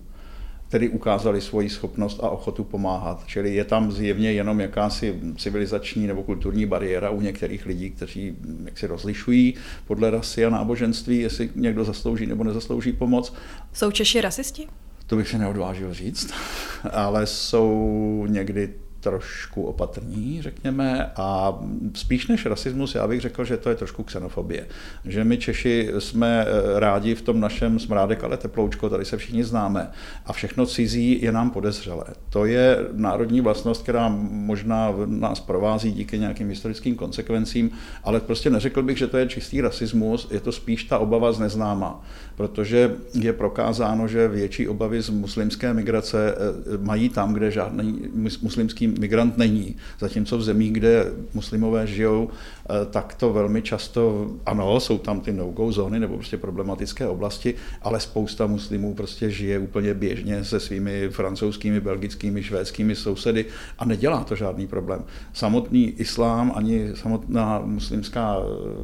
tedy 0.72 0.90
ukázali 0.90 1.42
svoji 1.42 1.70
schopnost 1.70 2.20
a 2.24 2.30
ochotu 2.30 2.64
pomáhat. 2.64 3.24
Čili 3.26 3.56
je 3.56 3.64
tam 3.64 3.92
zjevně 3.92 4.32
jenom 4.32 4.60
jakási 4.60 5.20
civilizační 5.38 6.08
nebo 6.08 6.24
kulturní 6.24 6.66
bariéra 6.66 7.10
u 7.10 7.22
některých 7.22 7.66
lidí, 7.66 7.90
kteří 7.90 8.36
jak 8.66 8.78
si 8.78 8.88
rozlišují 8.88 9.54
podle 9.88 10.12
rasy 10.12 10.46
a 10.46 10.50
náboženství, 10.50 11.20
jestli 11.20 11.50
někdo 11.56 11.84
zaslouží 11.84 12.26
nebo 12.26 12.44
nezaslouží 12.44 12.92
pomoc. 12.94 13.34
Jsou 13.74 13.92
Češi 13.92 14.22
rasisti? 14.22 14.68
To 15.08 15.16
bych 15.16 15.28
se 15.28 15.38
neodvážil 15.38 15.94
říct, 15.94 16.34
ale 16.92 17.26
jsou 17.26 18.26
někdy 18.30 18.74
trošku 19.02 19.64
opatrní, 19.64 20.42
řekněme, 20.42 21.12
a 21.16 21.60
spíš 21.94 22.28
než 22.28 22.46
rasismus, 22.46 22.96
já 22.96 23.08
bych 23.08 23.22
řekl, 23.22 23.46
že 23.46 23.58
to 23.58 23.70
je 23.70 23.76
trošku 23.76 24.04
xenofobie. 24.04 24.68
Že 25.06 25.24
my 25.24 25.38
Češi 25.38 25.90
jsme 26.00 26.46
eh, 26.46 26.80
rádi 26.80 27.16
v 27.16 27.22
tom 27.22 27.40
našem 27.40 27.80
smrádek, 27.80 28.24
ale 28.24 28.38
teploučko, 28.38 28.90
tady 28.90 29.06
se 29.06 29.18
všichni 29.18 29.44
známe 29.44 29.92
a 30.26 30.34
všechno 30.34 30.66
cizí 30.66 31.22
je 31.22 31.32
nám 31.32 31.50
podezřelé. 31.52 32.06
To 32.30 32.46
je 32.46 32.78
národní 32.94 33.42
vlastnost, 33.42 33.84
která 33.84 34.10
možná 34.30 34.94
nás 35.06 35.40
provází 35.40 35.92
díky 35.92 36.20
nějakým 36.20 36.50
historickým 36.50 36.96
konsekvencím, 36.96 37.72
ale 38.04 38.20
prostě 38.20 38.50
neřekl 38.50 38.84
bych, 38.84 38.98
že 38.98 39.08
to 39.08 39.18
je 39.18 39.28
čistý 39.28 39.62
rasismus, 39.62 40.28
je 40.32 40.40
to 40.40 40.52
spíš 40.52 40.84
ta 40.84 41.00
obava 41.00 41.32
z 41.32 41.40
neznáma, 41.40 42.04
protože 42.36 42.96
je 43.14 43.34
prokázáno, 43.34 44.08
že 44.08 44.28
větší 44.28 44.68
obavy 44.68 45.02
z 45.02 45.10
muslimské 45.10 45.74
migrace 45.74 46.36
eh, 46.36 46.78
mají 46.78 47.10
tam, 47.10 47.34
kde 47.34 47.52
žádný 47.52 48.02
muslimský 48.42 48.91
migrant 49.00 49.38
není. 49.38 49.76
Zatímco 50.00 50.38
v 50.38 50.44
zemích, 50.44 50.72
kde 50.72 51.06
muslimové 51.34 51.88
žijou, 51.88 52.30
eh, 52.30 52.86
tak 52.86 53.14
to 53.14 53.34
velmi 53.34 53.62
často, 53.62 54.32
ano, 54.46 54.80
jsou 54.80 54.98
tam 54.98 55.20
ty 55.22 55.34
no-go 55.34 55.72
zóny 55.72 56.00
nebo 56.00 56.16
prostě 56.16 56.38
problematické 56.38 57.08
oblasti, 57.08 57.56
ale 57.82 58.00
spousta 58.00 58.48
muslimů 58.48 58.94
prostě 58.94 59.30
žije 59.30 59.60
úplně 59.60 59.94
běžně 59.94 60.44
se 60.44 60.60
svými 60.60 61.10
francouzskými, 61.10 61.80
belgickými, 61.80 62.44
švédskými 62.44 62.96
sousedy 62.96 63.46
a 63.80 63.86
nedělá 63.86 64.24
to 64.24 64.36
žádný 64.36 64.68
problém. 64.68 65.04
Samotný 65.34 65.90
islám 65.90 66.52
ani 66.56 66.92
samotná 66.96 67.62
muslimská, 67.66 68.38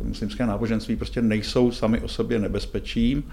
muslimské 0.03 0.45
náboženství 0.45 0.95
prostě 0.95 1.21
nejsou 1.21 1.71
sami 1.71 2.01
o 2.01 2.07
sobě 2.07 2.39
nebezpečím. 2.39 3.23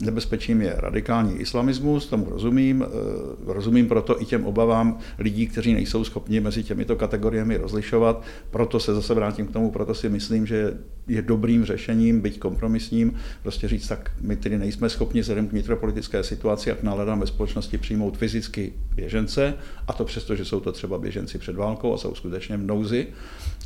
Nebezpečím 0.00 0.62
je 0.62 0.74
radikální 0.76 1.36
islamismus, 1.36 2.06
tomu 2.06 2.30
rozumím. 2.30 2.86
Eh, 2.86 3.52
rozumím 3.52 3.88
proto 3.88 4.22
i 4.22 4.24
těm 4.24 4.46
obavám 4.46 4.98
lidí, 5.18 5.46
kteří 5.46 5.74
nejsou 5.74 6.04
schopni 6.04 6.40
mezi 6.40 6.62
těmito 6.62 6.96
kategoriemi 6.96 7.56
rozlišovat. 7.56 8.22
Proto 8.50 8.80
se 8.80 8.94
zase 8.94 9.14
vrátím 9.14 9.46
k 9.46 9.52
tomu, 9.52 9.70
proto 9.70 9.94
si 9.94 10.08
myslím, 10.08 10.46
že 10.46 10.78
je 11.08 11.22
dobrým 11.22 11.64
řešením, 11.64 12.20
byť 12.20 12.38
kompromisním, 12.38 13.14
prostě 13.42 13.68
říct, 13.68 13.88
tak 13.88 14.10
my 14.20 14.36
tedy 14.36 14.58
nejsme 14.58 14.88
schopni 14.88 15.20
vzhledem 15.20 15.48
k 15.48 15.52
vnitropolitické 15.52 16.22
situaci 16.22 16.70
a 16.70 16.74
k 16.74 16.82
náladám 16.82 17.20
ve 17.20 17.26
společnosti 17.26 17.78
přijmout 17.78 18.16
fyzicky 18.16 18.72
běžence, 18.94 19.54
a 19.86 19.92
to 19.92 20.04
přesto, 20.04 20.36
že 20.36 20.44
jsou 20.44 20.60
to 20.60 20.72
třeba 20.72 20.98
běženci 20.98 21.38
před 21.38 21.56
válkou 21.56 21.94
a 21.94 21.98
jsou 21.98 22.14
skutečně 22.14 22.56
v 22.56 22.66
nouzi, 22.66 23.06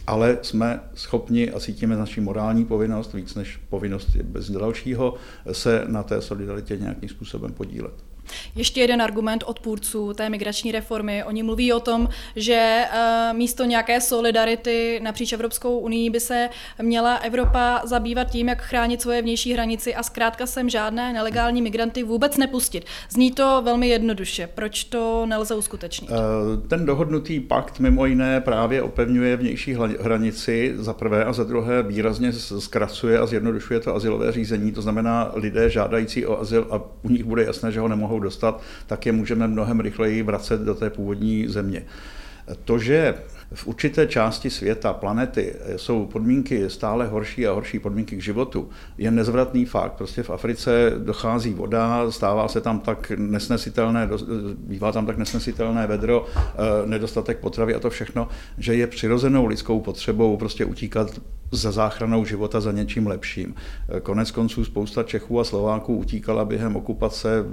ale 0.06 0.38
jsme 0.42 0.80
schopni 0.94 1.50
a 1.50 1.60
cítíme 1.60 1.96
naši 1.96 2.20
morální 2.20 2.64
povinnost, 2.64 3.14
víc 3.14 3.34
než 3.34 3.56
povinnost 3.68 4.16
bez 4.16 4.50
dalšího, 4.50 5.14
se 5.52 5.84
na 5.88 6.02
té 6.02 6.21
solidaritě 6.22 6.76
nějakým 6.76 7.08
způsobem 7.08 7.52
podílet. 7.52 8.11
Ještě 8.56 8.80
jeden 8.80 9.02
argument 9.02 9.44
odpůrců 9.46 10.12
té 10.12 10.30
migrační 10.30 10.72
reformy. 10.72 11.24
Oni 11.24 11.42
mluví 11.42 11.72
o 11.72 11.80
tom, 11.80 12.08
že 12.36 12.84
eh, 12.92 13.32
místo 13.32 13.64
nějaké 13.64 14.00
solidarity 14.00 15.00
napříč 15.02 15.32
Evropskou 15.32 15.78
unii 15.78 16.10
by 16.10 16.20
se 16.20 16.48
měla 16.82 17.16
Evropa 17.16 17.80
zabývat 17.84 18.30
tím, 18.30 18.48
jak 18.48 18.62
chránit 18.62 19.02
svoje 19.02 19.22
vnější 19.22 19.52
hranici 19.52 19.94
a 19.94 20.02
zkrátka 20.02 20.46
sem 20.46 20.68
žádné 20.68 21.12
nelegální 21.12 21.62
migranty 21.62 22.02
vůbec 22.02 22.36
nepustit. 22.36 22.84
Zní 23.10 23.30
to 23.30 23.62
velmi 23.64 23.88
jednoduše. 23.88 24.48
Proč 24.54 24.84
to 24.84 25.26
nelze 25.26 25.54
uskutečnit? 25.54 26.10
Eh, 26.10 26.68
ten 26.68 26.86
dohodnutý 26.86 27.40
pakt 27.40 27.78
mimo 27.78 28.06
jiné 28.06 28.40
právě 28.40 28.82
opevňuje 28.82 29.36
vnější 29.36 29.76
hranici 30.00 30.74
za 30.76 30.92
prvé 30.92 31.24
a 31.24 31.32
za 31.32 31.44
druhé 31.44 31.82
výrazně 31.82 32.32
zkracuje 32.32 33.18
a 33.18 33.26
zjednodušuje 33.26 33.80
to 33.80 33.94
asilové 33.94 34.32
řízení. 34.32 34.72
To 34.72 34.82
znamená, 34.82 35.30
lidé 35.34 35.70
žádající 35.70 36.26
o 36.26 36.40
azyl 36.40 36.66
a 36.70 36.80
u 37.02 37.08
nich 37.08 37.24
bude 37.24 37.44
jasné, 37.44 37.72
že 37.72 37.80
ho 37.80 37.88
nemohou 37.88 38.11
dostat, 38.18 38.62
tak 38.86 39.06
je 39.06 39.12
můžeme 39.12 39.48
mnohem 39.48 39.80
rychleji 39.80 40.22
vracet 40.22 40.60
do 40.60 40.74
té 40.74 40.90
původní 40.90 41.48
země. 41.48 41.84
To, 42.64 42.78
že 42.78 43.14
v 43.54 43.66
určité 43.66 44.06
části 44.06 44.50
světa, 44.50 44.92
planety, 44.92 45.54
jsou 45.76 46.06
podmínky 46.06 46.70
stále 46.70 47.06
horší 47.06 47.46
a 47.46 47.52
horší 47.52 47.78
podmínky 47.78 48.16
k 48.16 48.22
životu, 48.22 48.70
je 48.98 49.10
nezvratný 49.10 49.64
fakt. 49.64 49.92
Prostě 49.92 50.22
v 50.22 50.30
Africe 50.30 50.92
dochází 50.98 51.54
voda, 51.54 52.10
stává 52.10 52.48
se 52.48 52.60
tam 52.60 52.80
tak 52.80 53.12
nesnesitelné, 53.16 54.08
bývá 54.56 54.92
tam 54.92 55.06
tak 55.06 55.18
nesnesitelné 55.18 55.86
vedro, 55.86 56.26
eh, 56.36 56.86
nedostatek 56.86 57.38
potravy 57.38 57.74
a 57.74 57.80
to 57.80 57.90
všechno, 57.90 58.28
že 58.58 58.74
je 58.74 58.86
přirozenou 58.86 59.46
lidskou 59.46 59.80
potřebou 59.80 60.36
prostě 60.36 60.64
utíkat 60.64 61.20
za 61.52 61.72
záchranou 61.72 62.24
života 62.24 62.60
za 62.60 62.72
něčím 62.72 63.06
lepším. 63.06 63.54
Konec 64.02 64.30
konců 64.30 64.64
spousta 64.64 65.02
Čechů 65.02 65.40
a 65.40 65.44
Slováků 65.44 65.96
utíkala 65.96 66.44
během 66.44 66.76
okupace 66.76 67.44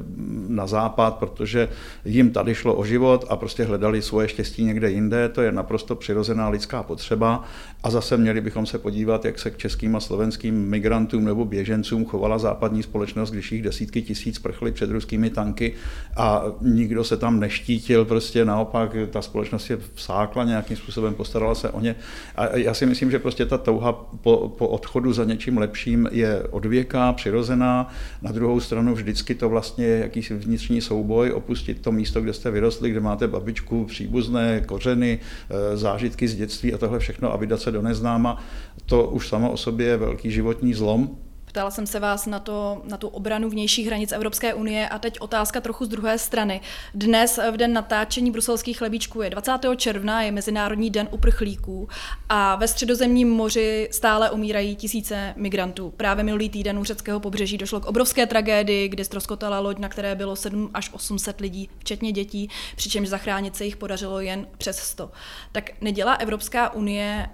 na 0.48 0.68
západ, 0.68 1.16
protože 1.16 1.70
jim 2.06 2.32
tady 2.32 2.56
šlo 2.56 2.76
o 2.76 2.86
život 2.86 3.26
a 3.30 3.36
prostě 3.36 3.64
hledali 3.64 4.02
svoje 4.02 4.28
štěstí 4.28 4.64
někde 4.64 4.92
jinde. 4.92 5.30
To 5.30 5.42
je 5.42 5.52
naprosto 5.52 5.96
přirozená 5.96 6.50
lidská 6.50 6.84
potřeba. 6.84 7.44
A 7.84 7.90
zase 7.92 8.18
měli 8.18 8.42
bychom 8.42 8.66
se 8.66 8.78
podívat, 8.78 9.26
jak 9.26 9.40
se 9.40 9.52
k 9.52 9.58
českým 9.58 9.96
a 9.96 10.00
slovenským 10.00 10.70
migrantům 10.70 11.26
nebo 11.26 11.46
běžencům 11.46 12.06
chovala 12.06 12.38
západní 12.38 12.84
společnost, 12.84 13.32
když 13.32 13.52
jich 13.52 13.62
desítky 13.62 14.02
tisíc 14.02 14.40
prchly 14.40 14.72
před 14.72 14.90
ruskými 14.90 15.30
tanky 15.30 15.74
a 16.18 16.44
nikdo 16.62 17.04
se 17.04 17.18
tam 17.18 17.40
neštítil. 17.40 18.06
Prostě 18.06 18.46
naopak 18.46 18.96
ta 19.10 19.22
společnost 19.22 19.70
je 19.70 19.78
vsákla 19.94 20.44
nějakým 20.44 20.78
způsobem, 20.78 21.14
postarala 21.14 21.56
se 21.56 21.70
o 21.70 21.82
ně. 21.82 21.96
A 22.36 22.58
já 22.58 22.74
si 22.74 22.86
myslím, 22.86 23.12
že 23.12 23.20
prostě 23.20 23.46
ta 23.46 23.58
touha 23.58 23.89
touha 23.92 24.10
po, 24.22 24.50
po 24.58 24.68
odchodu 24.68 25.14
za 25.14 25.24
něčím 25.24 25.58
lepším 25.58 26.10
je 26.12 26.44
odvěká, 26.44 27.14
přirozená. 27.14 27.90
Na 28.22 28.32
druhou 28.32 28.60
stranu 28.60 28.94
vždycky 28.94 29.36
to 29.36 29.50
vlastně 29.50 29.86
je 29.86 30.00
jakýsi 30.00 30.36
vnitřní 30.36 30.82
souboj, 30.82 31.32
opustit 31.32 31.82
to 31.82 31.92
místo, 31.92 32.22
kde 32.22 32.34
jste 32.34 32.52
vyrostli, 32.52 32.92
kde 32.92 33.00
máte 33.00 33.28
babičku, 33.28 33.86
příbuzné, 33.86 34.62
kořeny, 34.66 35.20
e, 35.50 35.78
zážitky 35.78 36.28
z 36.28 36.36
dětství 36.36 36.74
a 36.74 36.78
tohle 36.78 37.00
všechno 37.00 37.34
a 37.34 37.38
vydat 37.38 37.62
se 37.62 37.72
do 37.72 37.82
neznáma. 37.82 38.44
To 38.86 39.08
už 39.08 39.28
samo 39.28 39.52
o 39.52 39.58
sobě 39.58 39.88
je 39.88 39.98
velký 39.98 40.32
životní 40.32 40.74
zlom, 40.74 41.18
Ptala 41.50 41.72
jsem 41.72 41.88
se 41.88 42.00
vás 42.00 42.26
na, 42.26 42.40
to, 42.40 42.82
na 42.84 42.98
tu 42.98 43.08
obranu 43.08 43.50
vnějších 43.50 43.88
hranic 43.88 44.12
Evropské 44.12 44.54
unie 44.54 44.90
a 44.90 45.00
teď 45.00 45.20
otázka 45.20 45.62
trochu 45.62 45.86
z 45.86 45.88
druhé 45.88 46.18
strany. 46.18 46.62
Dnes 46.94 47.40
v 47.52 47.58
den 47.58 47.74
natáčení 47.74 48.32
bruselských 48.32 48.78
chlebíčků 48.78 49.22
je 49.22 49.30
20. 49.30 49.52
června, 49.76 50.22
je 50.22 50.32
Mezinárodní 50.32 50.90
den 50.90 51.08
uprchlíků 51.12 51.90
a 52.30 52.56
ve 52.56 52.68
středozemním 52.68 53.30
moři 53.30 53.90
stále 53.92 54.32
umírají 54.32 54.76
tisíce 54.76 55.34
migrantů. 55.38 55.94
Právě 55.98 56.24
minulý 56.24 56.50
týden 56.50 56.80
u 56.80 56.84
řeckého 56.84 57.20
pobřeží 57.20 57.58
došlo 57.58 57.80
k 57.80 57.86
obrovské 57.86 58.26
tragédii, 58.26 58.88
kdy 58.88 59.06
ztroskotala 59.06 59.60
loď, 59.60 59.78
na 59.78 59.90
které 59.90 60.16
bylo 60.16 60.36
7 60.36 60.70
až 60.74 60.90
800 60.94 61.42
lidí, 61.42 61.70
včetně 61.78 62.12
dětí, 62.12 62.50
přičemž 62.76 63.10
zachránit 63.10 63.56
se 63.56 63.66
jich 63.66 63.78
podařilo 63.78 64.20
jen 64.20 64.48
přes 64.58 64.78
100. 64.78 65.12
Tak 65.52 65.82
nedělá 65.82 66.14
Evropská 66.14 66.74
unie 66.74 67.30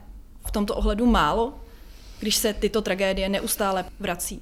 v 0.47 0.51
tomto 0.51 0.75
ohledu 0.75 1.05
málo 1.05 1.53
když 2.19 2.35
se 2.35 2.53
tyto 2.53 2.81
tragédie 2.81 3.29
neustále 3.29 3.85
vrací? 3.99 4.41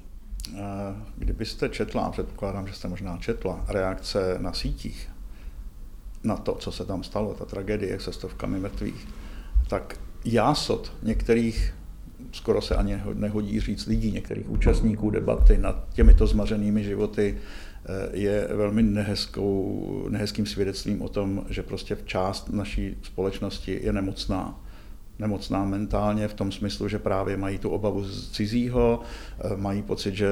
Kdybyste 1.16 1.68
četla, 1.68 2.10
předpokládám, 2.10 2.66
že 2.66 2.72
jste 2.72 2.88
možná 2.88 3.18
četla, 3.18 3.64
reakce 3.68 4.36
na 4.38 4.52
sítích 4.52 5.10
na 6.24 6.36
to, 6.36 6.54
co 6.54 6.72
se 6.72 6.84
tam 6.84 7.02
stalo, 7.02 7.34
ta 7.34 7.44
tragédie 7.44 8.00
se 8.00 8.12
stovkami 8.12 8.60
mrtvých, 8.60 9.08
tak 9.68 10.00
jásot 10.24 10.92
některých, 11.02 11.74
skoro 12.32 12.62
se 12.62 12.76
ani 12.76 13.02
nehodí 13.14 13.60
říct 13.60 13.86
lidí, 13.86 14.12
některých 14.12 14.50
účastníků 14.50 15.10
debaty 15.10 15.58
nad 15.58 15.86
těmito 15.92 16.26
zmařenými 16.26 16.84
životy, 16.84 17.38
eh, 17.38 18.16
je 18.16 18.48
velmi 18.52 18.82
nehezkou, 18.82 20.06
nehezkým 20.08 20.46
svědectvím 20.46 21.02
o 21.02 21.08
tom, 21.08 21.44
že 21.48 21.62
prostě 21.62 21.94
v 21.94 22.06
část 22.06 22.48
naší 22.48 22.96
společnosti 23.02 23.80
je 23.82 23.92
nemocná 23.92 24.63
nemocná 25.18 25.64
mentálně 25.64 26.28
v 26.28 26.34
tom 26.34 26.52
smyslu, 26.52 26.88
že 26.88 26.98
právě 26.98 27.36
mají 27.36 27.58
tu 27.58 27.70
obavu 27.70 28.04
z 28.04 28.30
cizího, 28.30 29.00
eh, 29.40 29.56
mají 29.56 29.82
pocit, 29.82 30.14
že 30.14 30.28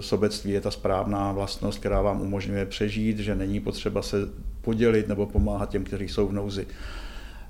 sobectví 0.00 0.50
je 0.50 0.60
ta 0.60 0.70
správná 0.70 1.32
vlastnost, 1.32 1.78
která 1.78 2.02
vám 2.02 2.20
umožňuje 2.20 2.66
přežít, 2.66 3.18
že 3.18 3.34
není 3.34 3.60
potřeba 3.60 4.02
se 4.02 4.16
podělit 4.60 5.08
nebo 5.08 5.26
pomáhat 5.26 5.70
těm, 5.70 5.84
kteří 5.84 6.08
jsou 6.08 6.28
v 6.28 6.32
nouzi. 6.32 6.66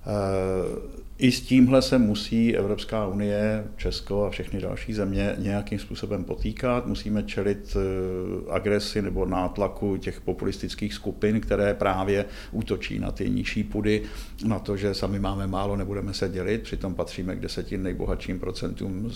Eh, 0.07 0.97
i 1.19 1.33
s 1.33 1.41
tímhle 1.41 1.83
se 1.83 1.99
musí 1.99 2.57
Evropská 2.57 3.07
unie, 3.07 3.65
Česko 3.77 4.25
a 4.25 4.31
všechny 4.31 4.61
další 4.61 4.95
země 4.95 5.35
nějakým 5.39 5.79
způsobem 5.79 6.25
potýkat. 6.25 6.87
Musíme 6.87 7.23
čelit 7.23 7.77
eh, 7.77 8.51
agresi 8.51 9.03
nebo 9.03 9.27
nátlaku 9.27 9.97
těch 9.97 10.21
populistických 10.21 10.95
skupin, 10.95 11.41
které 11.41 11.75
právě 11.75 12.25
útočí 12.53 12.99
na 12.99 13.11
ty 13.11 13.31
nižší 13.31 13.65
pudy, 13.65 14.03
na 14.47 14.59
to, 14.59 14.77
že 14.77 14.95
sami 14.95 15.19
máme 15.19 15.47
málo, 15.47 15.77
nebudeme 15.77 16.15
se 16.15 16.29
dělit, 16.29 16.63
přitom 16.63 16.95
patříme 16.95 17.37
k 17.37 17.41
deseti 17.41 17.79
nejbohatším 17.79 18.41
procentům 18.41 19.11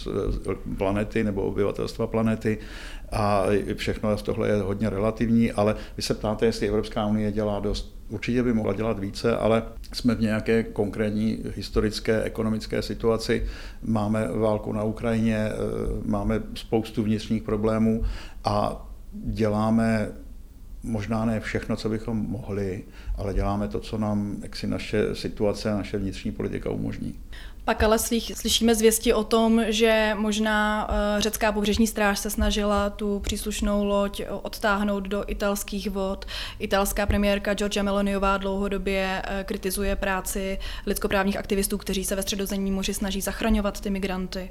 planety 0.78 1.24
nebo 1.24 1.42
obyvatelstva 1.42 2.06
planety 2.06 2.58
a 3.12 3.44
všechno 3.74 4.16
tohle 4.16 4.48
je 4.48 4.56
hodně 4.56 4.90
relativní, 4.90 5.52
ale 5.52 5.76
vy 5.96 6.02
se 6.02 6.14
ptáte, 6.14 6.46
jestli 6.46 6.68
Evropská 6.68 7.06
unie 7.06 7.32
dělá 7.32 7.60
dost 7.60 7.99
Určitě 8.10 8.42
by 8.42 8.52
mohla 8.52 8.72
dělat 8.72 8.98
více, 8.98 9.36
ale 9.36 9.62
jsme 9.92 10.14
v 10.14 10.20
nějaké 10.20 10.62
konkrétní 10.62 11.38
historické, 11.56 12.22
ekonomické 12.22 12.82
situaci. 12.82 13.46
Máme 13.82 14.28
válku 14.28 14.72
na 14.72 14.82
Ukrajině, 14.82 15.36
eh, 15.36 15.54
máme 16.04 16.42
spoustu 16.54 17.02
vnitřních 17.02 17.42
problémů 17.42 18.04
a 18.44 18.86
děláme 19.12 20.08
možná 20.82 21.24
ne 21.24 21.40
všechno, 21.40 21.76
co 21.76 21.88
bychom 21.88 22.16
mohli, 22.16 22.84
ale 23.16 23.34
děláme 23.34 23.68
to, 23.68 23.80
co 23.80 23.98
nám 23.98 24.36
jaksi 24.42 24.66
naše 24.66 25.14
situace 25.14 25.72
a 25.72 25.76
naše 25.76 25.98
vnitřní 25.98 26.32
politika 26.32 26.70
umožní. 26.70 27.14
Pak 27.64 27.82
ale 27.82 27.98
slyš, 27.98 28.32
slyšíme 28.36 28.74
zvěsti 28.74 29.12
o 29.14 29.24
tom, 29.24 29.62
že 29.68 30.16
možná 30.18 30.88
uh, 30.88 31.20
řecká 31.20 31.52
pobřežní 31.52 31.86
stráž 31.86 32.18
se 32.18 32.30
snažila 32.30 32.90
tu 32.90 33.18
příslušnou 33.18 33.84
loď 33.84 34.22
odtáhnout 34.42 35.04
do 35.04 35.24
italských 35.26 35.90
vod. 35.90 36.26
Italská 36.58 37.06
premiérka 37.06 37.54
Giorgia 37.54 37.82
Meloniová 37.82 38.38
dlouhodobě 38.38 39.22
uh, 39.24 39.42
kritizuje 39.44 39.96
práci 39.96 40.58
lidskoprávních 40.86 41.36
aktivistů, 41.36 41.78
kteří 41.78 42.04
se 42.04 42.16
ve 42.16 42.22
středozemním 42.22 42.74
moři 42.74 42.94
snaží 42.94 43.20
zachraňovat 43.20 43.80
ty 43.80 43.90
migranty. 43.90 44.50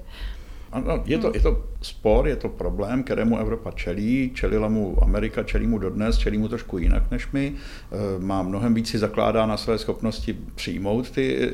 Ano, 0.71 1.03
je 1.05 1.17
to, 1.17 1.31
je 1.33 1.39
to 1.39 1.63
spor, 1.81 2.27
je 2.27 2.35
to 2.35 2.49
problém, 2.49 3.03
kterému 3.03 3.38
Evropa 3.38 3.71
čelí, 3.71 4.31
čelila 4.33 4.67
mu 4.67 5.03
Amerika, 5.03 5.43
čelí 5.43 5.67
mu 5.67 5.77
dodnes, 5.77 6.17
čelí 6.17 6.38
mu 6.38 6.47
trošku 6.47 6.77
jinak 6.77 7.11
než 7.11 7.31
my. 7.31 7.53
E, 7.55 8.19
má 8.19 8.43
mnohem 8.43 8.73
víc 8.73 8.89
si 8.89 8.97
zakládá 8.97 9.45
na 9.45 9.57
své 9.57 9.77
schopnosti 9.77 10.38
přijmout 10.55 11.11
ty, 11.11 11.51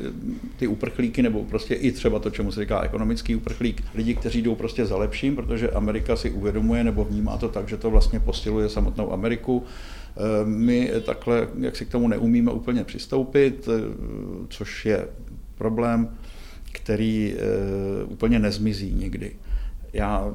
ty 0.56 0.66
uprchlíky, 0.66 1.22
nebo 1.22 1.44
prostě 1.44 1.74
i 1.74 1.92
třeba 1.92 2.18
to, 2.18 2.30
čemu 2.30 2.52
se 2.52 2.60
říká 2.60 2.80
ekonomický 2.80 3.36
uprchlík, 3.36 3.84
lidi, 3.94 4.14
kteří 4.14 4.42
jdou 4.42 4.54
prostě 4.54 4.86
za 4.86 4.96
lepším, 4.96 5.36
protože 5.36 5.70
Amerika 5.70 6.16
si 6.16 6.30
uvědomuje 6.30 6.84
nebo 6.84 7.04
vnímá 7.04 7.36
to 7.36 7.48
tak, 7.48 7.68
že 7.68 7.76
to 7.76 7.90
vlastně 7.90 8.20
posiluje 8.20 8.68
samotnou 8.68 9.12
Ameriku. 9.12 9.64
E, 10.16 10.46
my 10.46 10.90
takhle, 11.04 11.48
jak 11.60 11.76
si 11.76 11.86
k 11.86 11.90
tomu 11.90 12.08
neumíme 12.08 12.52
úplně 12.52 12.84
přistoupit, 12.84 13.68
což 14.48 14.86
je 14.86 15.08
problém, 15.58 16.08
který 16.76 17.36
úplně 18.08 18.38
nezmizí 18.38 18.92
nikdy. 18.92 19.36
Já 19.92 20.34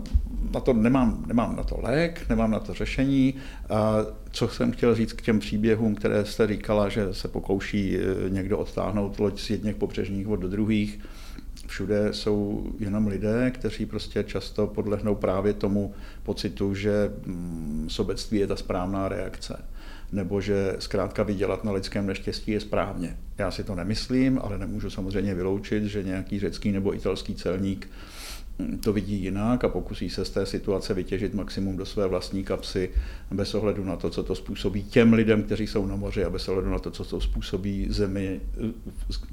na 0.53 0.59
to 0.59 0.73
nemám, 0.73 1.23
nemám 1.27 1.55
na 1.55 1.63
to 1.63 1.79
lék, 1.81 2.25
nemám 2.29 2.51
na 2.51 2.59
to 2.59 2.73
řešení. 2.73 3.33
A 3.69 3.95
co 4.31 4.47
jsem 4.47 4.71
chtěl 4.71 4.95
říct 4.95 5.13
k 5.13 5.21
těm 5.21 5.39
příběhům, 5.39 5.95
které 5.95 6.25
jste 6.25 6.47
říkala, 6.47 6.89
že 6.89 7.13
se 7.13 7.27
pokouší 7.27 7.97
e, 7.97 8.29
někdo 8.29 8.57
odtáhnout 8.57 9.19
loď 9.19 9.39
z 9.39 9.49
jedněch 9.49 9.75
pobřežních 9.75 10.27
vod 10.27 10.39
do 10.39 10.49
druhých, 10.49 10.99
všude 11.67 12.13
jsou 12.13 12.67
jenom 12.79 13.07
lidé, 13.07 13.51
kteří 13.51 13.85
prostě 13.85 14.23
často 14.23 14.67
podlehnou 14.67 15.15
právě 15.15 15.53
tomu 15.53 15.93
pocitu, 16.23 16.75
že 16.75 17.11
mm, 17.25 17.87
sobectví 17.89 18.39
je 18.39 18.47
ta 18.47 18.55
správná 18.55 19.09
reakce 19.09 19.63
nebo 20.11 20.41
že 20.41 20.75
zkrátka 20.79 21.23
vydělat 21.23 21.63
na 21.63 21.71
lidském 21.71 22.07
neštěstí 22.07 22.51
je 22.51 22.59
správně. 22.59 23.17
Já 23.37 23.51
si 23.51 23.63
to 23.63 23.75
nemyslím, 23.75 24.39
ale 24.43 24.57
nemůžu 24.57 24.89
samozřejmě 24.89 25.35
vyloučit, 25.35 25.83
že 25.83 26.03
nějaký 26.03 26.39
řecký 26.39 26.71
nebo 26.71 26.95
italský 26.95 27.35
celník 27.35 27.89
to 28.83 28.93
vidí 28.93 29.23
jinak 29.23 29.63
a 29.63 29.69
pokusí 29.69 30.09
se 30.09 30.25
z 30.25 30.29
té 30.29 30.45
situace 30.45 30.93
vytěžit 30.93 31.33
maximum 31.33 31.77
do 31.77 31.85
své 31.85 32.07
vlastní 32.07 32.43
kapsy 32.43 32.89
bez 33.31 33.55
ohledu 33.55 33.83
na 33.83 33.95
to, 33.95 34.09
co 34.09 34.23
to 34.23 34.35
způsobí 34.35 34.83
těm 34.83 35.13
lidem, 35.13 35.43
kteří 35.43 35.67
jsou 35.67 35.85
na 35.85 35.95
moři 35.95 36.25
a 36.25 36.29
bez 36.29 36.47
ohledu 36.47 36.69
na 36.69 36.79
to, 36.79 36.91
co 36.91 37.05
to 37.05 37.21
způsobí 37.21 37.87
zemi, 37.89 38.41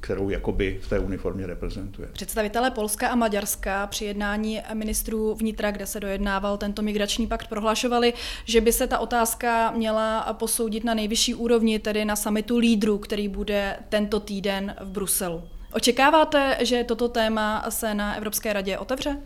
kterou 0.00 0.30
jakoby 0.30 0.78
v 0.82 0.88
té 0.88 0.98
uniformě 0.98 1.46
reprezentuje. 1.46 2.08
Představitelé 2.12 2.70
Polska 2.70 3.08
a 3.08 3.14
Maďarska 3.14 3.86
při 3.86 4.04
jednání 4.04 4.60
ministrů 4.74 5.34
vnitra, 5.34 5.70
kde 5.70 5.86
se 5.86 6.00
dojednával 6.00 6.56
tento 6.56 6.82
migrační 6.82 7.26
pakt, 7.26 7.48
prohlašovali, 7.48 8.12
že 8.44 8.60
by 8.60 8.72
se 8.72 8.86
ta 8.86 8.98
otázka 8.98 9.70
měla 9.70 10.32
posoudit 10.32 10.84
na 10.84 10.94
nejvyšší 10.94 11.34
úrovni, 11.34 11.78
tedy 11.78 12.04
na 12.04 12.16
samitu 12.16 12.58
lídrů, 12.58 12.98
který 12.98 13.28
bude 13.28 13.76
tento 13.88 14.20
týden 14.20 14.74
v 14.80 14.88
Bruselu. 14.88 15.42
Očekáváte, 15.72 16.58
že 16.60 16.84
toto 16.84 17.08
téma 17.08 17.70
se 17.70 17.94
na 17.94 18.14
Evropské 18.14 18.52
radě 18.52 18.78
otevře? 18.78 19.16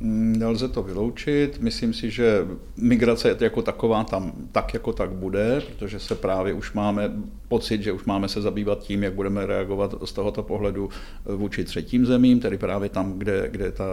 Mm, 0.00 0.38
nelze 0.38 0.68
to 0.68 0.82
vyloučit. 0.82 1.60
Myslím 1.60 1.94
si, 1.94 2.10
že 2.10 2.46
migrace 2.76 3.36
jako 3.40 3.62
taková 3.62 4.04
tam 4.04 4.32
tak 4.52 4.74
jako 4.74 4.92
tak 4.92 5.10
bude, 5.10 5.62
protože 5.66 5.98
se 5.98 6.14
právě 6.14 6.52
už 6.52 6.72
máme 6.72 7.10
pocit, 7.48 7.82
že 7.82 7.92
už 7.92 8.04
máme 8.04 8.28
se 8.28 8.42
zabývat 8.42 8.78
tím, 8.78 9.02
jak 9.02 9.14
budeme 9.14 9.46
reagovat 9.46 9.94
z 10.04 10.12
tohoto 10.12 10.42
pohledu 10.42 10.88
vůči 11.24 11.64
třetím 11.64 12.06
zemím, 12.06 12.40
tedy 12.40 12.58
právě 12.58 12.88
tam, 12.88 13.18
kde, 13.18 13.48
kde 13.50 13.72
ta 13.72 13.84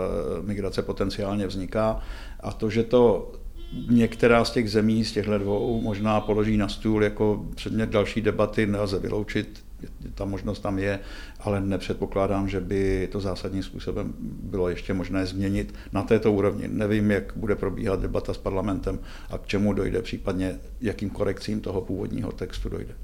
migrace 0.41 0.81
potenciálně 0.81 1.47
vzniká. 1.47 1.99
A 2.39 2.51
to, 2.51 2.69
že 2.69 2.83
to 2.83 3.31
některá 3.89 4.45
z 4.45 4.51
těch 4.51 4.71
zemí, 4.71 5.05
z 5.05 5.11
těchto 5.11 5.37
dvou, 5.37 5.81
možná 5.81 6.21
položí 6.21 6.57
na 6.57 6.67
stůl 6.67 7.03
jako 7.03 7.45
předmět 7.55 7.89
další 7.89 8.21
debaty, 8.21 8.65
nelze 8.65 8.99
vyloučit 8.99 9.66
ta 10.15 10.25
možnost 10.25 10.59
tam 10.59 10.79
je, 10.79 10.99
ale 11.39 11.61
nepředpokládám, 11.61 12.49
že 12.49 12.59
by 12.59 13.09
to 13.11 13.19
zásadním 13.19 13.63
způsobem 13.63 14.13
bylo 14.19 14.69
ještě 14.69 14.93
možné 14.93 15.25
změnit 15.25 15.73
na 15.91 16.03
této 16.03 16.33
úrovni. 16.33 16.67
Nevím, 16.67 17.11
jak 17.11 17.33
bude 17.35 17.55
probíhat 17.55 18.01
debata 18.01 18.33
s 18.33 18.37
parlamentem 18.37 18.99
a 19.29 19.37
k 19.37 19.47
čemu 19.47 19.73
dojde, 19.73 20.01
případně 20.01 20.59
jakým 20.81 21.09
korekcím 21.09 21.61
toho 21.61 21.81
původního 21.81 22.31
textu 22.31 22.69
dojde. 22.69 22.95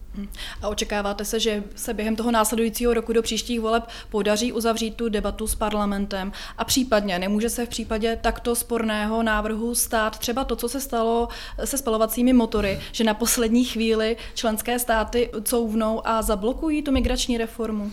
A 0.62 0.68
očekáváte 0.68 1.26
se, 1.26 1.40
že 1.40 1.64
se 1.76 1.94
během 1.94 2.16
toho 2.16 2.32
následujícího 2.32 2.94
roku 2.94 3.14
do 3.14 3.22
příštích 3.22 3.62
voleb 3.62 3.84
podaří 4.10 4.52
uzavřít 4.52 4.96
tu 4.96 5.10
debatu 5.10 5.48
s 5.48 5.56
parlamentem 5.56 6.32
a 6.58 6.66
případně 6.66 7.20
nemůže 7.20 7.50
se 7.50 7.66
v 7.66 7.70
případě 7.70 8.18
takto 8.22 8.56
sporného 8.56 9.24
návrhu 9.24 9.76
stát 9.76 10.20
třeba 10.20 10.44
to, 10.44 10.56
co 10.56 10.70
se 10.70 10.82
stalo 10.82 11.28
se 11.66 11.78
spalovacími 11.78 12.34
motory, 12.34 12.80
že 12.92 13.04
na 13.04 13.14
poslední 13.14 13.66
chvíli 13.66 14.18
členské 14.34 14.80
státy 14.80 15.30
couvnou 15.44 16.08
a 16.08 16.22
zablokují 16.22 16.82
tu 16.82 16.92
migrační 16.92 17.38
reformu? 17.38 17.92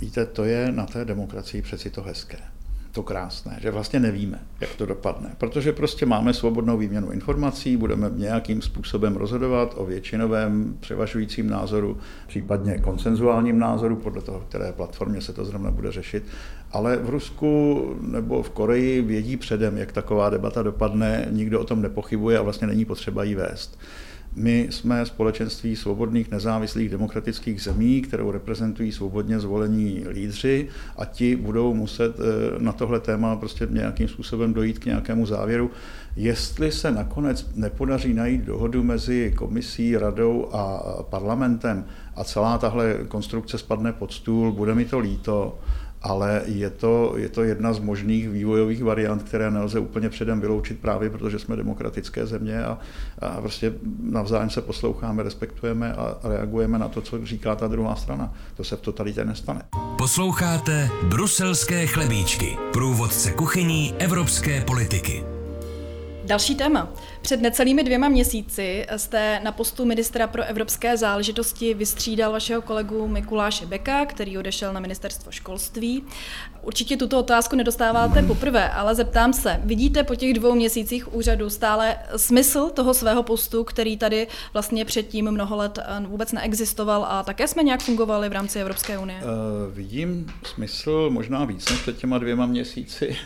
Víte, 0.00 0.26
to 0.26 0.44
je 0.44 0.72
na 0.72 0.86
té 0.86 1.04
demokracii 1.04 1.62
přeci 1.62 1.90
to 1.90 2.02
hezké 2.02 2.51
to 2.92 3.02
krásné, 3.02 3.58
že 3.62 3.70
vlastně 3.70 4.00
nevíme, 4.00 4.38
jak 4.60 4.74
to 4.74 4.86
dopadne, 4.86 5.34
protože 5.38 5.72
prostě 5.72 6.06
máme 6.06 6.34
svobodnou 6.34 6.76
výměnu 6.78 7.10
informací, 7.10 7.76
budeme 7.76 8.10
nějakým 8.16 8.62
způsobem 8.62 9.16
rozhodovat 9.16 9.74
o 9.76 9.84
většinovém 9.84 10.76
převažujícím 10.80 11.50
názoru, 11.50 11.98
případně 12.26 12.78
konsenzuálním 12.78 13.58
názoru, 13.58 13.96
podle 13.96 14.22
toho, 14.22 14.40
které 14.40 14.72
platformě 14.72 15.20
se 15.20 15.32
to 15.32 15.44
zrovna 15.44 15.70
bude 15.70 15.92
řešit, 15.92 16.24
ale 16.72 16.96
v 16.96 17.10
Rusku 17.10 17.82
nebo 18.00 18.42
v 18.42 18.50
Koreji 18.50 19.02
vědí 19.02 19.36
předem, 19.36 19.78
jak 19.78 19.92
taková 19.92 20.30
debata 20.30 20.62
dopadne, 20.62 21.26
nikdo 21.30 21.60
o 21.60 21.64
tom 21.64 21.82
nepochybuje 21.82 22.38
a 22.38 22.42
vlastně 22.42 22.66
není 22.66 22.84
potřeba 22.84 23.24
ji 23.24 23.34
vést. 23.34 23.78
My 24.36 24.68
jsme 24.70 25.06
společenství 25.06 25.76
svobodných, 25.76 26.30
nezávislých, 26.30 26.90
demokratických 26.90 27.62
zemí, 27.62 28.02
kterou 28.02 28.30
reprezentují 28.30 28.92
svobodně 28.92 29.40
zvolení 29.40 30.04
lídři 30.08 30.68
a 30.96 31.04
ti 31.04 31.36
budou 31.36 31.74
muset 31.74 32.16
eh, 32.20 32.22
na 32.58 32.72
tohle 32.72 33.00
téma 33.00 33.36
prostě 33.36 33.68
nějakým 33.70 34.08
způsobem 34.08 34.54
dojít 34.54 34.78
k 34.78 34.84
nějakému 34.84 35.26
závěru. 35.26 35.70
Jestli 36.16 36.72
se 36.72 36.90
nakonec 36.90 37.50
nepodaří 37.54 38.14
najít 38.14 38.40
dohodu 38.44 38.82
mezi 38.82 39.32
komisí, 39.36 39.96
radou 39.96 40.48
a 40.52 40.82
parlamentem 41.02 41.84
a 42.16 42.24
celá 42.24 42.58
tahle 42.58 42.98
konstrukce 43.08 43.58
spadne 43.58 43.92
pod 43.92 44.12
stůl, 44.12 44.52
bude 44.52 44.74
mi 44.74 44.84
to 44.84 44.98
líto, 44.98 45.58
ale 46.02 46.42
je 46.46 46.70
to, 46.70 47.14
je 47.16 47.28
to 47.28 47.42
jedna 47.42 47.72
z 47.72 47.78
možných 47.78 48.28
vývojových 48.28 48.84
variant, 48.84 49.22
které 49.22 49.50
nelze 49.50 49.78
úplně 49.78 50.08
předem 50.08 50.40
vyloučit 50.40 50.78
právě 50.78 51.10
protože 51.10 51.38
jsme 51.38 51.56
demokratické 51.56 52.26
země 52.26 52.64
a, 52.64 52.78
a 53.18 53.40
prostě 53.40 53.74
navzájem 54.02 54.50
se 54.50 54.60
posloucháme, 54.60 55.22
respektujeme 55.22 55.92
a 55.92 56.16
reagujeme 56.24 56.78
na 56.78 56.88
to, 56.88 57.00
co 57.00 57.26
říká 57.26 57.54
ta 57.56 57.68
druhá 57.68 57.94
strana. 57.96 58.34
To 58.56 58.64
se 58.64 58.76
v 58.76 58.80
totalitě 58.80 59.24
nestane. 59.24 59.62
Posloucháte 59.98 60.90
Bruselské 61.02 61.86
chlebíčky, 61.86 62.56
průvodce 62.72 63.32
kuchyní 63.32 63.94
evropské 63.98 64.60
politiky. 64.60 65.31
Další 66.24 66.54
téma. 66.54 66.88
Před 67.22 67.40
necelými 67.40 67.84
dvěma 67.84 68.08
měsíci 68.08 68.86
jste 68.96 69.40
na 69.44 69.52
postu 69.52 69.84
ministra 69.84 70.26
pro 70.26 70.42
evropské 70.42 70.96
záležitosti 70.96 71.74
vystřídal 71.74 72.32
vašeho 72.32 72.62
kolegu 72.62 73.08
Mikuláše 73.08 73.66
Beka, 73.66 74.06
který 74.06 74.38
odešel 74.38 74.72
na 74.72 74.80
ministerstvo 74.80 75.32
školství. 75.32 76.04
Určitě 76.62 76.96
tuto 76.96 77.18
otázku 77.18 77.56
nedostáváte 77.56 78.22
poprvé, 78.22 78.70
ale 78.70 78.94
zeptám 78.94 79.32
se, 79.32 79.60
vidíte 79.64 80.04
po 80.04 80.14
těch 80.14 80.34
dvou 80.34 80.54
měsících 80.54 81.14
úřadu 81.14 81.50
stále 81.50 81.96
smysl 82.16 82.70
toho 82.70 82.94
svého 82.94 83.22
postu, 83.22 83.64
který 83.64 83.96
tady 83.96 84.26
vlastně 84.52 84.84
předtím 84.84 85.30
mnoho 85.30 85.56
let 85.56 85.78
eh, 85.82 86.06
vůbec 86.06 86.32
neexistoval 86.32 87.06
a 87.08 87.22
také 87.22 87.48
jsme 87.48 87.62
nějak 87.62 87.82
fungovali 87.82 88.28
v 88.28 88.32
rámci 88.32 88.60
Evropské 88.60 88.98
unie? 88.98 89.18
Uh, 89.18 89.74
vidím 89.74 90.26
smysl 90.44 91.10
možná 91.10 91.44
víc 91.44 91.70
než 91.70 91.80
před 91.80 91.98
těma 91.98 92.18
dvěma 92.18 92.46
měsíci 92.46 93.16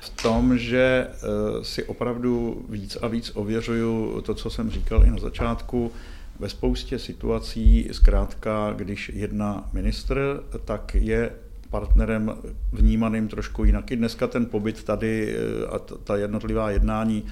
v 0.00 0.22
tom, 0.22 0.58
že 0.58 1.06
uh, 1.08 1.62
si 1.62 1.84
opravdu 1.84 2.64
víc 2.68 2.96
a 3.02 3.06
víc 3.06 3.30
ověřuju 3.34 4.20
to, 4.20 4.34
co 4.34 4.50
jsem 4.50 4.70
říkal 4.70 5.04
i 5.04 5.10
na 5.10 5.18
začátku. 5.18 5.92
Ve 6.38 6.48
spoustě 6.48 6.98
situací, 6.98 7.88
zkrátka, 7.92 8.72
když 8.76 9.10
jedna 9.14 9.68
ministr, 9.72 10.44
tak 10.64 10.94
je 10.94 11.30
partnerem 11.72 12.32
vnímaným 12.72 13.28
trošku 13.28 13.64
jinak. 13.64 13.90
I 13.90 13.96
dneska 13.96 14.26
ten 14.26 14.46
pobyt 14.46 14.84
tady 14.84 15.34
eh, 15.34 15.66
a 15.66 15.78
ta 15.78 16.16
jednotlivá 16.16 16.70
jednání 16.70 17.24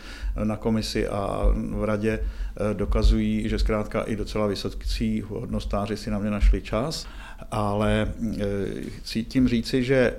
na 0.44 0.56
komisi 0.56 1.08
a 1.08 1.52
v 1.54 1.84
radě 1.84 2.20
eh, 2.20 2.74
dokazují, 2.74 3.48
že 3.48 3.58
zkrátka 3.58 4.02
i 4.02 4.16
docela 4.16 4.46
vysocí 4.46 5.22
hodnostáři 5.28 5.96
si 5.96 6.10
na 6.10 6.18
mě 6.18 6.30
našli 6.30 6.62
čas, 6.62 7.06
ale 7.50 8.08
eh, 8.08 8.44
chci 8.90 9.24
tím 9.24 9.48
říci, 9.48 9.84
že 9.84 10.14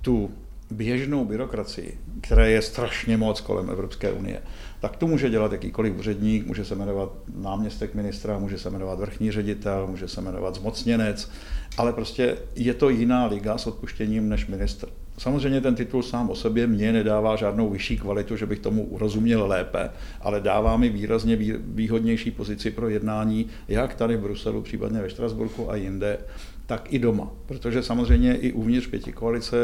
tu 0.00 0.30
běžnou 0.70 1.24
byrokracii, 1.24 1.98
které 2.20 2.50
je 2.50 2.62
strašně 2.62 3.16
moc 3.16 3.40
kolem 3.40 3.70
Evropské 3.70 4.12
unie, 4.12 4.42
tak 4.82 4.96
to 4.96 5.06
může 5.06 5.30
dělat 5.30 5.52
jakýkoliv 5.52 5.98
úředník, 5.98 6.46
může 6.46 6.64
se 6.64 6.74
jmenovat 6.74 7.12
náměstek 7.36 7.94
ministra, 7.94 8.38
může 8.38 8.58
se 8.58 8.70
jmenovat 8.70 9.00
vrchní 9.00 9.32
ředitel, 9.32 9.86
může 9.86 10.08
se 10.08 10.20
jmenovat 10.20 10.54
zmocněnec, 10.54 11.30
ale 11.78 11.92
prostě 11.92 12.38
je 12.54 12.74
to 12.74 12.88
jiná 12.88 13.26
liga 13.26 13.58
s 13.58 13.66
odpuštěním 13.66 14.28
než 14.28 14.46
ministr. 14.46 14.88
Samozřejmě 15.18 15.60
ten 15.60 15.74
titul 15.74 16.02
sám 16.02 16.30
o 16.30 16.34
sobě 16.34 16.66
mě 16.66 16.92
nedává 16.92 17.36
žádnou 17.36 17.70
vyšší 17.70 17.96
kvalitu, 17.96 18.36
že 18.36 18.46
bych 18.46 18.58
tomu 18.58 18.84
urozuměl 18.84 19.46
lépe, 19.46 19.90
ale 20.20 20.40
dává 20.40 20.76
mi 20.76 20.88
výrazně 20.88 21.36
výhodnější 21.58 22.30
pozici 22.30 22.70
pro 22.70 22.88
jednání, 22.88 23.46
jak 23.68 23.94
tady 23.94 24.16
v 24.16 24.20
Bruselu, 24.20 24.62
případně 24.62 25.00
ve 25.00 25.10
Štrasburku 25.10 25.70
a 25.70 25.76
jinde, 25.76 26.18
tak 26.66 26.92
i 26.92 26.98
doma. 26.98 27.30
Protože 27.46 27.82
samozřejmě 27.82 28.36
i 28.36 28.52
uvnitř 28.52 28.86
pěti 28.86 29.12
koalice 29.12 29.56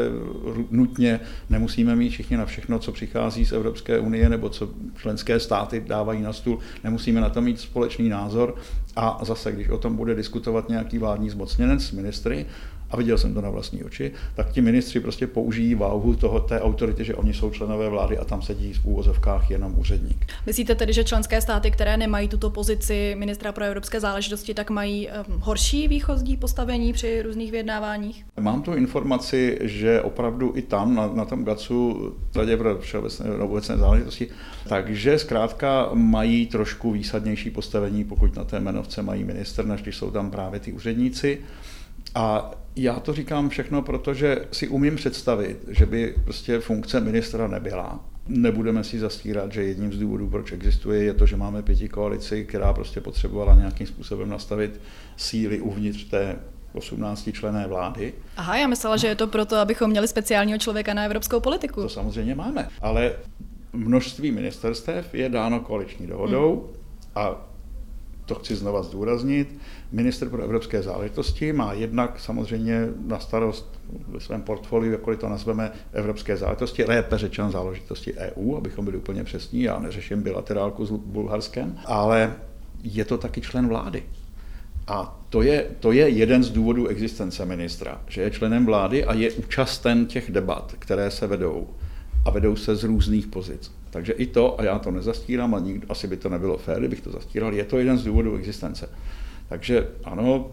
nutně 0.71 1.19
nemusíme 1.49 1.95
mít 1.95 2.09
všichni 2.09 2.37
na 2.37 2.45
všechno, 2.45 2.79
co 2.79 2.91
přichází 2.91 3.45
z 3.45 3.51
Evropské 3.51 3.99
unie 3.99 4.29
nebo 4.29 4.49
co 4.49 4.69
členské 4.95 5.39
státy 5.39 5.83
dávají 5.87 6.21
na 6.21 6.33
stůl, 6.33 6.59
nemusíme 6.83 7.21
na 7.21 7.29
to 7.29 7.41
mít 7.41 7.59
společný 7.59 8.09
názor. 8.09 8.55
A 8.95 9.19
zase, 9.25 9.51
když 9.51 9.69
o 9.69 9.77
tom 9.77 9.95
bude 9.95 10.15
diskutovat 10.15 10.69
nějaký 10.69 10.97
vládní 10.97 11.29
zmocněnec, 11.29 11.91
ministry, 11.91 12.45
a 12.91 12.97
viděl 12.97 13.17
jsem 13.17 13.33
to 13.33 13.41
na 13.41 13.49
vlastní 13.49 13.83
oči, 13.83 14.11
tak 14.35 14.51
ti 14.51 14.61
ministři 14.61 14.99
prostě 14.99 15.27
použijí 15.27 15.75
váhu 15.75 16.15
toho, 16.15 16.39
té 16.39 16.61
autority, 16.61 17.03
že 17.03 17.15
oni 17.15 17.33
jsou 17.33 17.51
členové 17.51 17.89
vlády 17.89 18.17
a 18.17 18.25
tam 18.25 18.41
sedí 18.41 18.73
v 18.73 18.85
úvozovkách 18.85 19.51
jenom 19.51 19.79
úředník. 19.79 20.25
Myslíte 20.45 20.75
tedy, 20.75 20.93
že 20.93 21.03
členské 21.03 21.41
státy, 21.41 21.71
které 21.71 21.97
nemají 21.97 22.27
tuto 22.27 22.49
pozici 22.49 23.15
ministra 23.19 23.51
pro 23.51 23.65
evropské 23.65 23.99
záležitosti, 23.99 24.53
tak 24.53 24.69
mají 24.69 25.07
um, 25.07 25.39
horší 25.39 25.87
výchozí 25.87 26.37
postavení 26.37 26.93
při 26.93 27.21
různých 27.21 27.51
vyjednáváních? 27.51 28.25
Mám 28.39 28.61
tu 28.61 28.73
informaci, 28.73 29.57
že 29.61 30.01
opravdu 30.01 30.53
i 30.55 30.61
tam, 30.61 30.95
na, 30.95 31.07
na 31.07 31.25
tom 31.25 31.43
GACu, 31.43 32.13
Radě 32.35 32.57
pro 32.57 32.77
všeobecné 32.77 33.31
obecné 33.31 33.77
záležitosti, 33.77 34.27
takže 34.67 35.19
zkrátka 35.19 35.89
mají 35.93 36.45
trošku 36.45 36.91
výsadnější 36.91 37.49
postavení, 37.49 38.03
pokud 38.03 38.35
na 38.35 38.43
té 38.43 38.57
jmenovce 38.57 39.01
mají 39.01 39.23
minister, 39.23 39.65
než 39.65 39.81
když 39.81 39.97
jsou 39.97 40.11
tam 40.11 40.31
právě 40.31 40.59
ty 40.59 40.73
úředníci. 40.73 41.39
A 42.15 42.51
já 42.75 42.99
to 42.99 43.13
říkám 43.13 43.49
všechno, 43.49 43.81
protože 43.81 44.45
si 44.51 44.67
umím 44.67 44.95
představit, 44.95 45.65
že 45.67 45.85
by 45.85 46.15
prostě 46.23 46.59
funkce 46.59 46.99
ministra 46.99 47.47
nebyla. 47.47 47.99
Nebudeme 48.27 48.83
si 48.83 48.99
zastírat, 48.99 49.51
že 49.51 49.63
jedním 49.63 49.93
z 49.93 49.99
důvodů, 49.99 50.29
proč 50.29 50.51
existuje, 50.51 51.03
je 51.03 51.13
to, 51.13 51.25
že 51.25 51.37
máme 51.37 51.61
pěti 51.61 51.89
koalici, 51.89 52.45
která 52.45 52.73
prostě 52.73 53.01
potřebovala 53.01 53.55
nějakým 53.55 53.87
způsobem 53.87 54.29
nastavit 54.29 54.81
síly 55.17 55.61
uvnitř 55.61 56.03
té 56.03 56.39
18 56.73 57.29
člené 57.33 57.67
vlády. 57.67 58.13
Aha, 58.37 58.57
já 58.57 58.67
myslela, 58.67 58.97
že 58.97 59.07
je 59.07 59.15
to 59.15 59.27
proto, 59.27 59.55
abychom 59.55 59.89
měli 59.89 60.07
speciálního 60.07 60.57
člověka 60.57 60.93
na 60.93 61.03
evropskou 61.03 61.39
politiku. 61.39 61.81
To 61.81 61.89
samozřejmě 61.89 62.35
máme, 62.35 62.69
ale 62.81 63.13
množství 63.73 64.31
ministerstev 64.31 65.15
je 65.15 65.29
dáno 65.29 65.59
koaliční 65.59 66.07
dohodou 66.07 66.55
hmm. 66.55 66.73
a 67.15 67.48
to 68.29 68.35
chci 68.35 68.55
znova 68.55 68.83
zdůraznit, 68.83 69.57
minister 69.91 70.29
pro 70.29 70.43
evropské 70.43 70.81
záležitosti 70.81 71.53
má 71.53 71.73
jednak 71.73 72.19
samozřejmě 72.19 72.87
na 73.05 73.19
starost 73.19 73.79
ve 74.07 74.19
svém 74.19 74.41
portfoliu, 74.41 74.91
jakkoliv 74.91 75.19
to 75.19 75.29
nazveme, 75.29 75.71
evropské 75.93 76.37
záležitosti, 76.37 76.83
lépe 76.83 77.17
řečeno 77.17 77.51
záležitosti 77.51 78.13
EU, 78.13 78.55
abychom 78.55 78.85
byli 78.85 78.97
úplně 78.97 79.23
přesní, 79.23 79.61
já 79.61 79.79
neřeším 79.79 80.21
bilaterálku 80.21 80.85
s 80.85 80.91
Bulharskem, 80.91 81.79
ale 81.85 82.35
je 82.83 83.05
to 83.05 83.17
taky 83.17 83.41
člen 83.41 83.67
vlády. 83.67 84.03
A 84.87 85.19
to 85.29 85.41
je, 85.41 85.65
to 85.79 85.91
je 85.91 86.09
jeden 86.09 86.43
z 86.43 86.49
důvodů 86.49 86.87
existence 86.87 87.45
ministra, 87.45 88.01
že 88.07 88.21
je 88.21 88.31
členem 88.31 88.65
vlády 88.65 89.05
a 89.05 89.13
je 89.13 89.31
účasten 89.31 90.05
těch 90.05 90.31
debat, 90.31 90.75
které 90.79 91.11
se 91.11 91.27
vedou. 91.27 91.67
A 92.25 92.29
vedou 92.29 92.55
se 92.55 92.75
z 92.75 92.83
různých 92.83 93.27
pozic. 93.27 93.78
Takže 93.89 94.13
i 94.13 94.25
to, 94.25 94.59
a 94.59 94.63
já 94.63 94.79
to 94.79 94.91
nezastírám, 94.91 95.55
a 95.55 95.59
nikdo, 95.59 95.91
asi 95.91 96.07
by 96.07 96.17
to 96.17 96.29
nebylo 96.29 96.57
fér, 96.57 96.79
kdybych 96.79 97.01
to 97.01 97.11
zastíral, 97.11 97.53
je 97.53 97.63
to 97.63 97.77
jeden 97.77 97.97
z 97.97 98.03
důvodů 98.03 98.35
existence. 98.35 98.89
Takže 99.49 99.87
ano, 100.03 100.51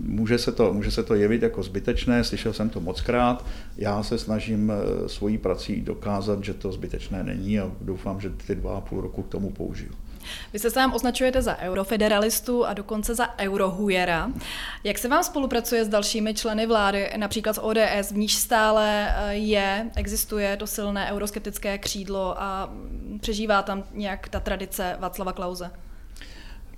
může 0.00 0.38
se, 0.38 0.52
to, 0.52 0.72
může 0.72 0.90
se 0.90 1.02
to 1.02 1.14
jevit 1.14 1.42
jako 1.42 1.62
zbytečné, 1.62 2.24
slyšel 2.24 2.52
jsem 2.52 2.68
to 2.68 2.80
moc 2.80 3.00
krát. 3.00 3.44
Já 3.76 4.02
se 4.02 4.18
snažím 4.18 4.72
eh, 4.72 5.08
svojí 5.08 5.38
prací 5.38 5.80
dokázat, 5.80 6.44
že 6.44 6.54
to 6.54 6.72
zbytečné 6.72 7.22
není 7.24 7.60
a 7.60 7.72
doufám, 7.80 8.20
že 8.20 8.30
ty 8.30 8.54
dva 8.54 8.76
a 8.76 8.80
půl 8.80 9.00
roku 9.00 9.22
k 9.22 9.28
tomu 9.28 9.50
použiju. 9.50 9.92
Vy 10.52 10.58
se 10.58 10.70
sám 10.70 10.94
označujete 10.94 11.42
za 11.42 11.58
eurofederalistu 11.58 12.64
a 12.64 12.74
dokonce 12.74 13.14
za 13.14 13.38
eurohujera. 13.38 14.30
Jak 14.84 14.98
se 14.98 15.08
vám 15.08 15.24
spolupracuje 15.24 15.84
s 15.84 15.88
dalšími 15.88 16.34
členy 16.34 16.66
vlády, 16.66 17.10
například 17.16 17.52
s 17.52 17.62
ODS, 17.62 18.10
v 18.12 18.16
níž 18.16 18.34
stále 18.34 19.14
eh, 19.16 19.34
je, 19.34 19.90
existuje 19.96 20.56
to 20.56 20.66
silné 20.66 21.12
euroskeptické 21.12 21.78
křídlo 21.78 22.42
a 22.42 22.70
přežívá 23.20 23.62
tam 23.62 23.84
nějak 23.92 24.28
ta 24.28 24.40
tradice 24.40 24.96
Václava 24.98 25.32
Klauze? 25.32 25.70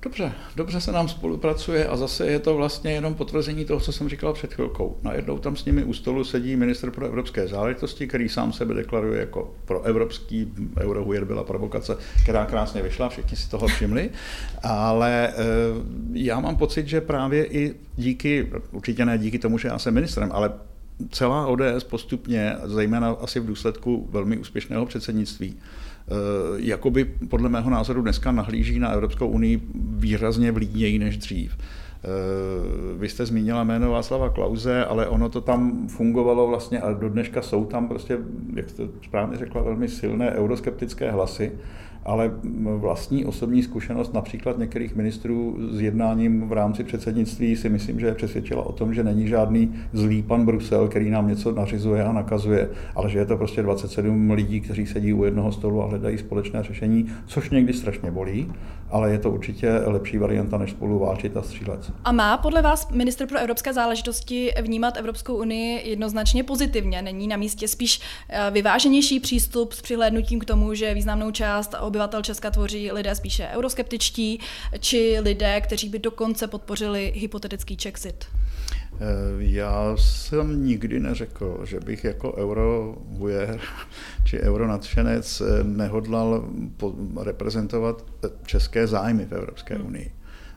Dobře, 0.03 0.33
dobře 0.57 0.81
se 0.81 0.93
nám 0.93 1.09
spolupracuje 1.09 1.87
a 1.87 1.97
zase 1.97 2.27
je 2.27 2.39
to 2.39 2.55
vlastně 2.55 2.93
jenom 2.93 3.15
potvrzení 3.15 3.65
toho, 3.65 3.81
co 3.81 3.93
jsem 3.93 4.09
říkal 4.09 4.33
před 4.33 4.55
chvilkou. 4.55 4.97
Najednou 5.03 5.39
tam 5.39 5.57
s 5.57 5.65
nimi 5.65 5.85
u 5.85 5.93
stolu 5.93 6.25
sedí 6.25 6.57
minister 6.57 6.91
pro 6.91 7.07
evropské 7.07 7.49
záležitosti, 7.49 8.07
který 8.07 8.29
sám 8.29 8.53
sebe 8.53 8.75
deklaruje 8.75 9.21
jako 9.21 9.55
pro 9.65 9.83
evropský, 9.83 10.53
eurohujer 10.79 11.25
byla 11.25 11.45
provokace, 11.45 11.97
která 12.23 12.47
krásně 12.47 12.83
vyšla, 12.83 13.09
všichni 13.09 13.37
si 13.37 13.51
toho 13.51 13.67
všimli, 13.67 14.11
ale 14.63 15.29
e, 15.29 15.33
já 16.13 16.41
mám 16.41 16.57
pocit, 16.57 16.89
že 16.89 17.01
právě 17.01 17.45
i 17.45 17.75
díky, 17.97 18.51
určitě 18.73 19.05
ne 19.05 19.19
díky 19.19 19.39
tomu, 19.39 19.59
že 19.59 19.69
já 19.69 19.79
jsem 19.79 19.95
ministrem, 19.95 20.31
ale 20.33 20.53
celá 21.11 21.47
ODS 21.47 21.85
postupně, 21.91 22.57
zejména 22.65 23.11
asi 23.11 23.41
v 23.41 23.47
důsledku 23.47 24.09
velmi 24.11 24.39
úspěšného 24.39 24.87
předsednictví, 24.87 25.57
Eh, 25.57 25.90
jakoby 26.57 27.05
podle 27.05 27.49
mého 27.49 27.71
názoru 27.71 28.03
dneska 28.03 28.33
nahlíží 28.33 28.79
na 28.79 28.91
Evropskou 28.91 29.29
unii 29.29 29.61
výrazně 29.75 30.53
vlídněji 30.53 30.99
než 30.99 31.17
dřív. 31.17 31.57
Eh, 32.05 32.99
vy 32.99 33.09
jste 33.09 33.27
zmínila 33.27 33.65
jméno 33.65 33.91
Václava 33.91 34.29
Klauze, 34.29 34.85
ale 34.85 35.09
ono 35.09 35.29
to 35.29 35.41
tam 35.41 35.89
fungovalo 35.89 36.47
vlastně 36.47 36.81
a 36.81 36.93
do 36.93 37.09
dneška 37.09 37.43
jsou 37.43 37.65
tam 37.65 37.89
prostě, 37.89 38.19
jak 38.55 38.71
jste 38.71 38.83
správně 39.05 39.37
řekla, 39.39 39.63
velmi 39.63 39.89
silné 39.89 40.31
euroskeptické 40.31 41.11
hlasy 41.11 41.53
ale 42.05 42.31
vlastní 42.77 43.25
osobní 43.25 43.63
zkušenost 43.63 44.15
například 44.15 44.59
některých 44.59 44.97
ministrů 44.97 45.57
s 45.71 45.81
jednáním 45.81 46.49
v 46.49 46.53
rámci 46.53 46.85
předsednictví 46.85 47.57
si 47.57 47.69
myslím, 47.69 48.01
že 48.01 48.07
je 48.07 48.15
přesvědčila 48.15 48.67
o 48.67 48.73
tom, 48.73 48.95
že 48.95 49.05
není 49.05 49.29
žádný 49.29 49.75
zlý 49.93 50.23
pan 50.23 50.47
Brusel, 50.47 50.89
který 50.89 51.11
nám 51.11 51.29
něco 51.29 51.53
nařizuje 51.53 52.05
a 52.05 52.13
nakazuje, 52.13 52.69
ale 52.95 53.11
že 53.11 53.19
je 53.19 53.27
to 53.27 53.37
prostě 53.37 53.63
27 53.63 54.31
lidí, 54.31 54.61
kteří 54.61 54.87
sedí 54.87 55.13
u 55.13 55.25
jednoho 55.25 55.53
stolu 55.53 55.83
a 55.83 55.87
hledají 55.87 56.19
společné 56.19 56.63
řešení, 56.63 57.07
což 57.27 57.51
někdy 57.51 57.73
strašně 57.73 58.11
bolí, 58.11 58.53
ale 58.91 59.11
je 59.11 59.19
to 59.19 59.31
určitě 59.31 59.71
lepší 59.71 60.19
varianta, 60.19 60.59
než 60.59 60.71
spolu 60.71 60.99
válčit 60.99 61.37
a 61.37 61.43
střílet. 61.43 61.93
A 62.05 62.13
má 62.13 62.37
podle 62.37 62.63
vás 62.63 62.91
ministr 62.91 63.27
pro 63.27 63.39
evropské 63.39 63.73
záležitosti 63.73 64.53
vnímat 64.63 64.97
Evropskou 64.97 65.35
unii 65.37 65.89
jednoznačně 65.91 66.45
pozitivně? 66.45 67.03
Není 67.03 67.29
na 67.29 67.37
místě 67.37 67.69
spíš 67.69 68.01
eh, 68.29 68.51
vyváženější 68.51 69.21
přístup 69.21 69.73
s 69.73 69.83
přihlédnutím 69.83 70.41
k 70.41 70.45
tomu, 70.45 70.75
že 70.75 70.95
významnou 70.95 71.31
část 71.31 71.75
obyvatel 71.81 72.23
Česka 72.23 72.51
tvoří 72.51 72.93
lidé 72.93 73.15
spíše 73.15 73.49
euroskeptičtí, 73.53 74.41
či 74.79 75.17
lidé, 75.21 75.61
kteří 75.61 75.89
by 75.89 75.99
dokonce 75.99 76.47
podpořili 76.47 77.13
hypotetický 77.17 77.77
Czexit? 77.77 78.25
Eh, 79.01 79.05
já 79.39 79.97
jsem 79.97 80.65
nikdy 80.67 81.01
neřekl, 81.01 81.61
že 81.65 81.81
bych 81.81 82.05
jako 82.05 82.35
eurohujer 82.35 83.61
či 84.25 84.41
euronadšenec 84.41 85.41
eh, 85.41 85.65
nehodlal 85.65 86.49
reprezentovat 87.21 88.05
české 88.45 88.87
zájmy 88.87 89.27
v 89.27 89.33
Evropské 89.33 89.75
hmm. 89.75 89.87
unii. 89.87 90.13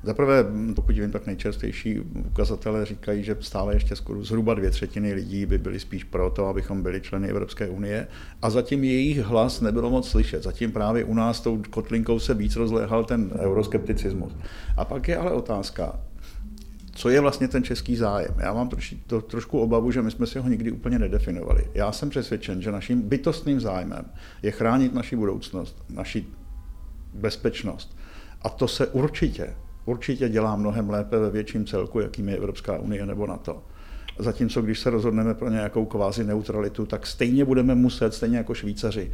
Zaprvé, 0.05 0.45
pokud 0.75 0.95
vím, 0.95 1.11
tak 1.11 1.25
nejčerstvější 1.25 1.99
ukazatele 1.99 2.85
říkají, 2.85 3.23
že 3.23 3.37
stále 3.39 3.73
ještě 3.73 3.95
skoro 3.95 4.23
zhruba 4.23 4.53
dvě 4.53 4.69
třetiny 4.69 5.13
lidí 5.13 5.45
by 5.45 5.57
byly 5.57 5.79
spíš 5.79 6.03
proto, 6.03 6.47
abychom 6.47 6.83
byli 6.83 7.01
členy 7.01 7.29
Evropské 7.29 7.69
unie. 7.69 8.07
A 8.41 8.49
zatím 8.49 8.83
jejich 8.83 9.19
hlas 9.19 9.61
nebylo 9.61 9.89
moc 9.89 10.09
slyšet. 10.09 10.43
Zatím 10.43 10.71
právě 10.71 11.03
u 11.03 11.13
nás 11.13 11.41
tou 11.41 11.61
kotlinkou 11.69 12.19
se 12.19 12.33
víc 12.33 12.55
rozléhal 12.55 13.03
ten 13.03 13.31
euroskepticismus. 13.39 14.33
A 14.77 14.85
pak 14.85 15.07
je 15.07 15.17
ale 15.17 15.31
otázka, 15.31 15.99
co 16.95 17.09
je 17.09 17.21
vlastně 17.21 17.47
ten 17.47 17.63
český 17.63 17.95
zájem. 17.95 18.35
Já 18.39 18.53
mám 18.53 18.69
troši, 18.69 19.03
to, 19.07 19.21
trošku 19.21 19.59
obavu, 19.59 19.91
že 19.91 20.01
my 20.01 20.11
jsme 20.11 20.25
si 20.25 20.39
ho 20.39 20.49
nikdy 20.49 20.71
úplně 20.71 20.99
nedefinovali. 20.99 21.67
Já 21.73 21.91
jsem 21.91 22.09
přesvědčen, 22.09 22.61
že 22.61 22.71
naším 22.71 23.01
bytostným 23.01 23.59
zájmem 23.59 24.05
je 24.41 24.51
chránit 24.51 24.93
naši 24.93 25.15
budoucnost, 25.15 25.83
naši 25.89 26.25
bezpečnost. 27.13 27.97
A 28.41 28.49
to 28.49 28.67
se 28.67 28.87
určitě 28.87 29.53
určitě 29.85 30.29
dělá 30.29 30.55
mnohem 30.55 30.89
lépe 30.89 31.19
ve 31.19 31.29
větším 31.29 31.65
celku, 31.65 31.99
jakým 31.99 32.29
je 32.29 32.37
Evropská 32.37 32.77
unie 32.77 33.05
nebo 33.05 33.27
NATO. 33.27 33.63
Zatímco 34.19 34.61
když 34.61 34.79
se 34.79 34.89
rozhodneme 34.89 35.33
pro 35.33 35.49
nějakou 35.49 35.85
kvázi 35.85 36.23
neutralitu, 36.23 36.85
tak 36.85 37.07
stejně 37.07 37.45
budeme 37.45 37.75
muset, 37.75 38.13
stejně 38.13 38.37
jako 38.37 38.53
Švýcaři, 38.53 39.11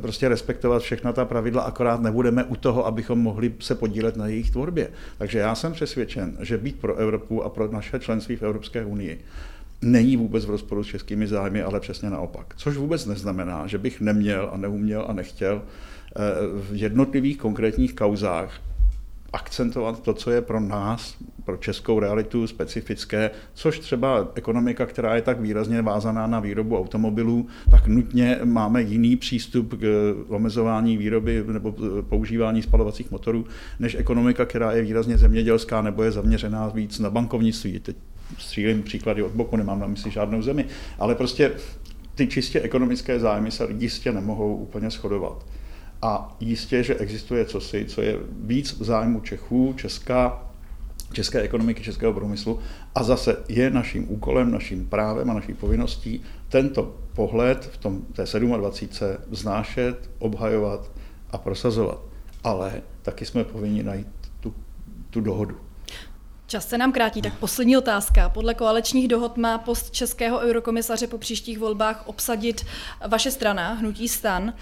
prostě 0.00 0.28
respektovat 0.28 0.82
všechna 0.82 1.12
ta 1.12 1.24
pravidla, 1.24 1.62
akorát 1.62 2.00
nebudeme 2.00 2.44
u 2.44 2.56
toho, 2.56 2.86
abychom 2.86 3.18
mohli 3.18 3.54
se 3.60 3.74
podílet 3.74 4.16
na 4.16 4.26
jejich 4.26 4.50
tvorbě. 4.50 4.88
Takže 5.18 5.38
já 5.38 5.54
jsem 5.54 5.72
přesvědčen, 5.72 6.36
že 6.40 6.58
být 6.58 6.76
pro 6.80 6.96
Evropu 6.96 7.42
a 7.42 7.48
pro 7.48 7.68
naše 7.68 7.98
členství 7.98 8.36
v 8.36 8.42
Evropské 8.42 8.84
unii 8.84 9.24
není 9.82 10.16
vůbec 10.16 10.44
v 10.44 10.50
rozporu 10.50 10.84
s 10.84 10.86
českými 10.86 11.26
zájmy, 11.26 11.62
ale 11.62 11.80
přesně 11.80 12.10
naopak. 12.10 12.54
Což 12.56 12.76
vůbec 12.76 13.06
neznamená, 13.06 13.66
že 13.66 13.78
bych 13.78 14.00
neměl 14.00 14.50
a 14.52 14.56
neuměl 14.56 15.04
a 15.08 15.12
nechtěl 15.12 15.62
eh, 15.62 16.20
v 16.70 16.82
jednotlivých 16.82 17.38
konkrétních 17.38 17.94
kauzách 17.94 18.60
akcentovat 19.32 20.02
to, 20.02 20.14
co 20.14 20.30
je 20.30 20.42
pro 20.42 20.60
nás, 20.60 21.16
pro 21.44 21.56
českou 21.56 21.98
realitu 21.98 22.46
specifické, 22.46 23.30
což 23.54 23.78
třeba 23.78 24.32
ekonomika, 24.34 24.86
která 24.86 25.14
je 25.16 25.22
tak 25.22 25.40
výrazně 25.40 25.82
vázaná 25.82 26.26
na 26.26 26.40
výrobu 26.40 26.78
automobilů, 26.78 27.46
tak 27.70 27.86
nutně 27.86 28.38
máme 28.44 28.82
jiný 28.82 29.16
přístup 29.16 29.74
k 29.80 30.14
omezování 30.28 30.96
výroby 30.96 31.44
nebo 31.52 31.74
používání 32.08 32.62
spalovacích 32.62 33.10
motorů, 33.10 33.44
než 33.80 33.94
ekonomika, 33.94 34.44
která 34.44 34.72
je 34.72 34.82
výrazně 34.82 35.18
zemědělská 35.18 35.82
nebo 35.82 36.02
je 36.02 36.10
zaměřená 36.12 36.68
víc 36.68 36.98
na 36.98 37.10
bankovnictví. 37.10 37.80
Teď 37.80 37.96
střílím 38.38 38.82
příklady 38.82 39.22
od 39.22 39.32
boku, 39.32 39.56
nemám 39.56 39.80
na 39.80 39.86
mysli 39.86 40.10
žádnou 40.10 40.42
zemi, 40.42 40.64
ale 40.98 41.14
prostě 41.14 41.52
ty 42.14 42.26
čistě 42.26 42.60
ekonomické 42.60 43.20
zájmy 43.20 43.50
se 43.50 43.66
jistě 43.78 44.12
nemohou 44.12 44.56
úplně 44.56 44.90
shodovat. 44.90 45.46
A 46.02 46.36
jistě, 46.40 46.82
že 46.82 46.94
existuje 46.94 47.44
cosi, 47.44 47.84
co 47.84 48.02
je 48.02 48.18
víc 48.40 48.80
v 48.80 48.84
zájmu 48.84 49.20
Čechů, 49.20 49.74
Česka, 49.76 50.51
české 51.12 51.40
ekonomiky, 51.40 51.82
českého 51.82 52.12
průmyslu. 52.12 52.58
A 52.94 53.02
zase 53.02 53.36
je 53.48 53.70
naším 53.70 54.12
úkolem, 54.12 54.50
naším 54.50 54.86
právem 54.86 55.30
a 55.30 55.34
naší 55.34 55.54
povinností 55.54 56.22
tento 56.48 56.96
pohled 57.14 57.64
v 57.64 57.78
tom, 57.78 58.02
té 58.02 58.24
27. 58.56 59.08
vznášet, 59.28 60.10
obhajovat 60.18 60.90
a 61.30 61.38
prosazovat. 61.38 62.00
Ale 62.44 62.82
taky 63.02 63.26
jsme 63.26 63.44
povinni 63.44 63.82
najít 63.82 64.08
tu, 64.40 64.54
tu 65.10 65.20
dohodu. 65.20 65.56
Čas 66.52 66.68
se 66.68 66.78
nám 66.78 66.92
krátí, 66.92 67.22
tak 67.22 67.34
poslední 67.38 67.76
otázka. 67.76 68.28
Podle 68.28 68.54
koaličních 68.54 69.08
dohod 69.08 69.36
má 69.36 69.58
post 69.58 69.90
českého 69.90 70.38
eurokomisaře 70.38 71.06
po 71.06 71.18
příštích 71.18 71.58
volbách 71.58 72.02
obsadit 72.06 72.66
vaše 73.08 73.30
strana, 73.30 73.72
Hnutí 73.72 74.08
stan. 74.08 74.54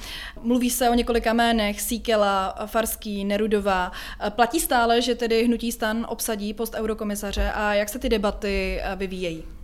Mluví 0.43 0.71
se 0.71 0.91
o 0.91 0.95
několika 0.95 1.33
jménech, 1.33 1.81
Síkela, 1.81 2.55
Farský, 2.67 3.25
Nerudová. 3.25 3.93
Platí 4.31 4.61
stále, 4.61 5.03
že 5.03 5.15
tedy 5.15 5.45
Hnutí 5.45 5.73
stan 5.73 6.07
obsadí 6.09 6.55
post 6.55 6.75
eurokomisaře 6.75 7.53
a 7.55 7.75
jak 7.75 7.89
se 7.89 7.99
ty 7.99 8.09
debaty 8.09 8.83
vyvíjejí? 8.97 9.60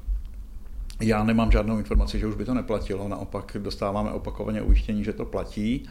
Já 1.01 1.25
nemám 1.25 1.51
žádnou 1.51 1.79
informaci, 1.79 2.19
že 2.19 2.27
už 2.27 2.35
by 2.35 2.45
to 2.45 2.55
neplatilo, 2.55 3.09
naopak 3.09 3.57
dostáváme 3.61 4.11
opakovaně 4.11 4.63
ujištění, 4.63 5.05
že 5.05 5.13
to 5.13 5.25
platí. 5.25 5.75
E, 5.75 5.89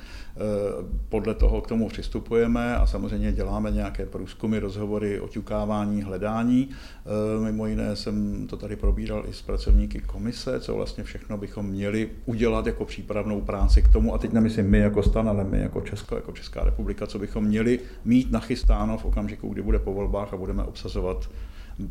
podle 1.10 1.34
toho 1.34 1.62
k 1.62 1.68
tomu 1.68 1.88
přistupujeme 1.88 2.76
a 2.76 2.86
samozřejmě 2.86 3.32
děláme 3.32 3.72
nějaké 3.72 4.06
průzkumy, 4.06 4.60
rozhovory, 4.60 5.20
oťukávání, 5.20 6.02
hledání. 6.02 6.70
E, 6.70 7.44
mimo 7.44 7.68
jiné 7.68 7.96
jsem 7.96 8.48
to 8.48 8.58
tady 8.58 8.76
probíral 8.76 9.24
i 9.28 9.34
s 9.34 9.42
pracovníky 9.42 10.02
komise, 10.02 10.60
co 10.60 10.76
vlastně 10.76 11.04
všechno 11.04 11.38
bychom 11.38 11.66
měli 11.66 12.10
udělat 12.26 12.66
jako 12.66 12.86
přípravnou 12.86 13.42
práci 13.42 13.82
k 13.82 13.88
tomu, 13.88 14.14
a 14.14 14.18
teď 14.18 14.34
nemyslím 14.34 14.70
my 14.70 14.80
jako 14.80 15.04
stan, 15.04 15.30
ale 15.30 15.44
my 15.44 15.60
jako 15.60 15.82
Česko, 15.82 16.16
jako 16.16 16.32
Česká 16.32 16.64
republika, 16.64 17.08
co 17.08 17.20
bychom 17.20 17.44
měli 17.44 17.80
mít 18.06 18.32
nachystáno 18.32 18.98
v 18.98 19.06
okamžiku, 19.06 19.50
kdy 19.50 19.62
bude 19.62 19.80
po 19.80 19.94
volbách 19.94 20.34
a 20.34 20.38
budeme 20.38 20.64
obsazovat 20.64 21.30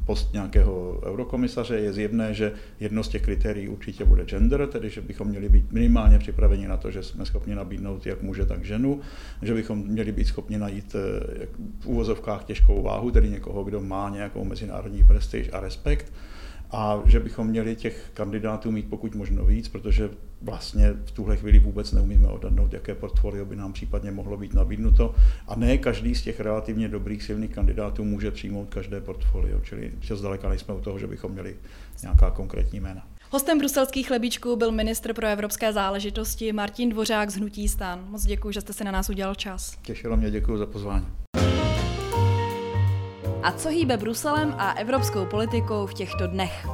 post 0.06 0.32
nějakého 0.32 1.00
eurokomisaře, 1.04 1.76
je 1.76 1.92
zjevné, 1.92 2.34
že 2.34 2.52
jedno 2.80 3.02
z 3.02 3.08
těch 3.08 3.22
kritérií 3.22 3.68
určitě 3.68 4.04
bude 4.04 4.24
gender, 4.24 4.66
tedy 4.66 4.90
že 4.90 5.00
bychom 5.00 5.28
měli 5.28 5.48
být 5.48 5.72
minimálně 5.72 6.18
připraveni 6.18 6.68
na 6.68 6.76
to, 6.76 6.90
že 6.90 7.02
jsme 7.02 7.26
schopni 7.26 7.54
nabídnout 7.54 8.06
jak 8.06 8.22
muže, 8.22 8.46
tak 8.46 8.64
ženu, 8.64 9.00
že 9.42 9.54
bychom 9.54 9.78
měli 9.78 10.12
být 10.12 10.24
schopni 10.24 10.58
najít 10.58 10.96
eh, 10.96 11.46
v 11.80 11.86
úvozovkách 11.86 12.44
těžkou 12.44 12.82
váhu, 12.82 13.10
tedy 13.10 13.30
někoho, 13.30 13.64
kdo 13.64 13.80
má 13.80 14.10
nějakou 14.10 14.44
mezinárodní 14.44 15.04
prestiž 15.04 15.50
a 15.52 15.60
respekt 15.60 16.12
a 16.74 17.02
že 17.04 17.20
bychom 17.20 17.46
měli 17.46 17.76
těch 17.76 18.10
kandidátů 18.14 18.70
mít 18.70 18.86
pokud 18.90 19.14
možno 19.14 19.44
víc, 19.44 19.68
protože 19.68 20.10
vlastně 20.42 20.92
v 21.04 21.10
tuhle 21.10 21.36
chvíli 21.36 21.58
vůbec 21.58 21.92
neumíme 21.92 22.28
odhadnout, 22.28 22.72
jaké 22.72 22.94
portfolio 22.94 23.44
by 23.44 23.56
nám 23.56 23.72
případně 23.72 24.10
mohlo 24.10 24.36
být 24.36 24.54
nabídnuto. 24.54 25.14
A 25.48 25.56
ne 25.56 25.78
každý 25.78 26.14
z 26.14 26.22
těch 26.22 26.40
relativně 26.40 26.88
dobrých, 26.88 27.22
silných 27.22 27.50
kandidátů 27.50 28.04
může 28.04 28.30
přijmout 28.30 28.68
každé 28.74 29.00
portfolio, 29.00 29.60
čili 29.60 29.92
zdaleka 30.14 30.48
nejsme 30.48 30.74
u 30.74 30.80
toho, 30.80 30.98
že 30.98 31.06
bychom 31.06 31.32
měli 31.32 31.56
nějaká 32.02 32.30
konkrétní 32.30 32.80
jména. 32.80 33.06
Hostem 33.30 33.58
bruselských 33.58 34.06
chlebíčků 34.06 34.56
byl 34.56 34.72
ministr 34.72 35.14
pro 35.14 35.26
evropské 35.26 35.72
záležitosti 35.72 36.52
Martin 36.52 36.90
Dvořák 36.90 37.30
z 37.30 37.36
Hnutí 37.36 37.68
stan. 37.68 38.04
Moc 38.08 38.24
děkuji, 38.24 38.50
že 38.50 38.60
jste 38.60 38.72
si 38.72 38.84
na 38.84 38.90
nás 38.90 39.10
udělal 39.10 39.34
čas. 39.34 39.76
Těšilo 39.82 40.16
mě, 40.16 40.30
děkuji 40.30 40.58
za 40.58 40.66
pozvání. 40.66 41.06
A 43.44 43.52
co 43.52 43.68
hýbe 43.68 43.96
Bruselem 43.96 44.54
a 44.58 44.72
evropskou 44.72 45.26
politikou 45.26 45.86
v 45.86 45.94
těchto 45.94 46.26
dnech? 46.26 46.66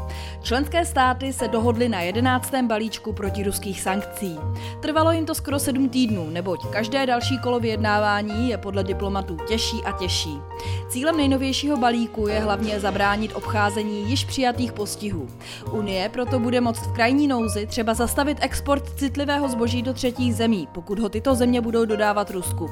Členské 0.42 0.84
státy 0.84 1.32
se 1.32 1.48
dohodly 1.48 1.88
na 1.88 2.00
11. 2.00 2.54
balíčku 2.62 3.12
protiruských 3.12 3.80
sankcí. 3.80 4.38
Trvalo 4.80 5.12
jim 5.12 5.26
to 5.26 5.34
skoro 5.34 5.58
7 5.58 5.88
týdnů, 5.88 6.30
neboť 6.30 6.66
každé 6.66 7.06
další 7.06 7.38
kolo 7.38 7.60
vyjednávání 7.60 8.50
je 8.50 8.58
podle 8.58 8.84
diplomatů 8.84 9.36
těžší 9.48 9.76
a 9.84 9.92
těžší. 9.92 10.38
Cílem 10.88 11.16
nejnovějšího 11.16 11.76
balíku 11.76 12.28
je 12.28 12.40
hlavně 12.40 12.80
zabránit 12.80 13.32
obcházení 13.34 14.10
již 14.10 14.24
přijatých 14.24 14.72
postihů. 14.72 15.28
Unie 15.70 16.08
proto 16.08 16.38
bude 16.38 16.60
moct 16.60 16.86
v 16.86 16.92
krajní 16.92 17.28
nouzi 17.28 17.66
třeba 17.66 17.94
zastavit 17.94 18.38
export 18.40 18.98
citlivého 18.98 19.48
zboží 19.48 19.82
do 19.82 19.92
třetích 19.92 20.34
zemí, 20.34 20.68
pokud 20.72 20.98
ho 20.98 21.08
tyto 21.08 21.34
země 21.34 21.60
budou 21.60 21.84
dodávat 21.84 22.30
Rusku. 22.30 22.70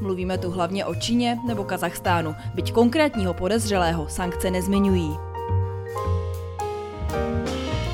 Mluvíme 0.00 0.38
tu 0.38 0.50
hlavně 0.50 0.84
o 0.84 0.94
Číně 0.94 1.38
nebo 1.46 1.64
Kazachstánu, 1.64 2.34
byť 2.54 2.72
konkrétního 2.72 3.34
podezřelého 3.40 4.08
sankce 4.08 4.50
nezmiňují. 4.50 5.16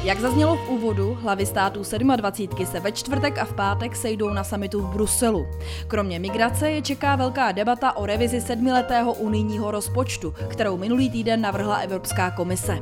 Jak 0.05 0.21
zaznělo 0.21 0.57
v 0.57 0.69
úvodu, 0.69 1.19
hlavy 1.23 1.47
států 1.47 1.83
27 2.17 2.67
se 2.67 2.81
ve 2.81 2.93
čtvrtek 2.93 3.39
a 3.39 3.45
v 3.45 3.53
pátek 3.53 3.97
sejdou 3.97 4.29
na 4.29 4.45
samitu 4.45 4.81
v 4.81 4.89
Bruselu. 4.89 5.47
Kromě 5.89 6.19
migrace 6.19 6.71
je 6.71 6.83
čeká 6.83 7.17
velká 7.17 7.53
debata 7.53 7.97
o 7.97 8.07
revizi 8.07 8.41
sedmiletého 8.41 9.13
unijního 9.13 9.71
rozpočtu, 9.71 10.35
kterou 10.49 10.77
minulý 10.77 11.11
týden 11.11 11.41
navrhla 11.41 11.77
Evropská 11.77 12.31
komise. 12.31 12.79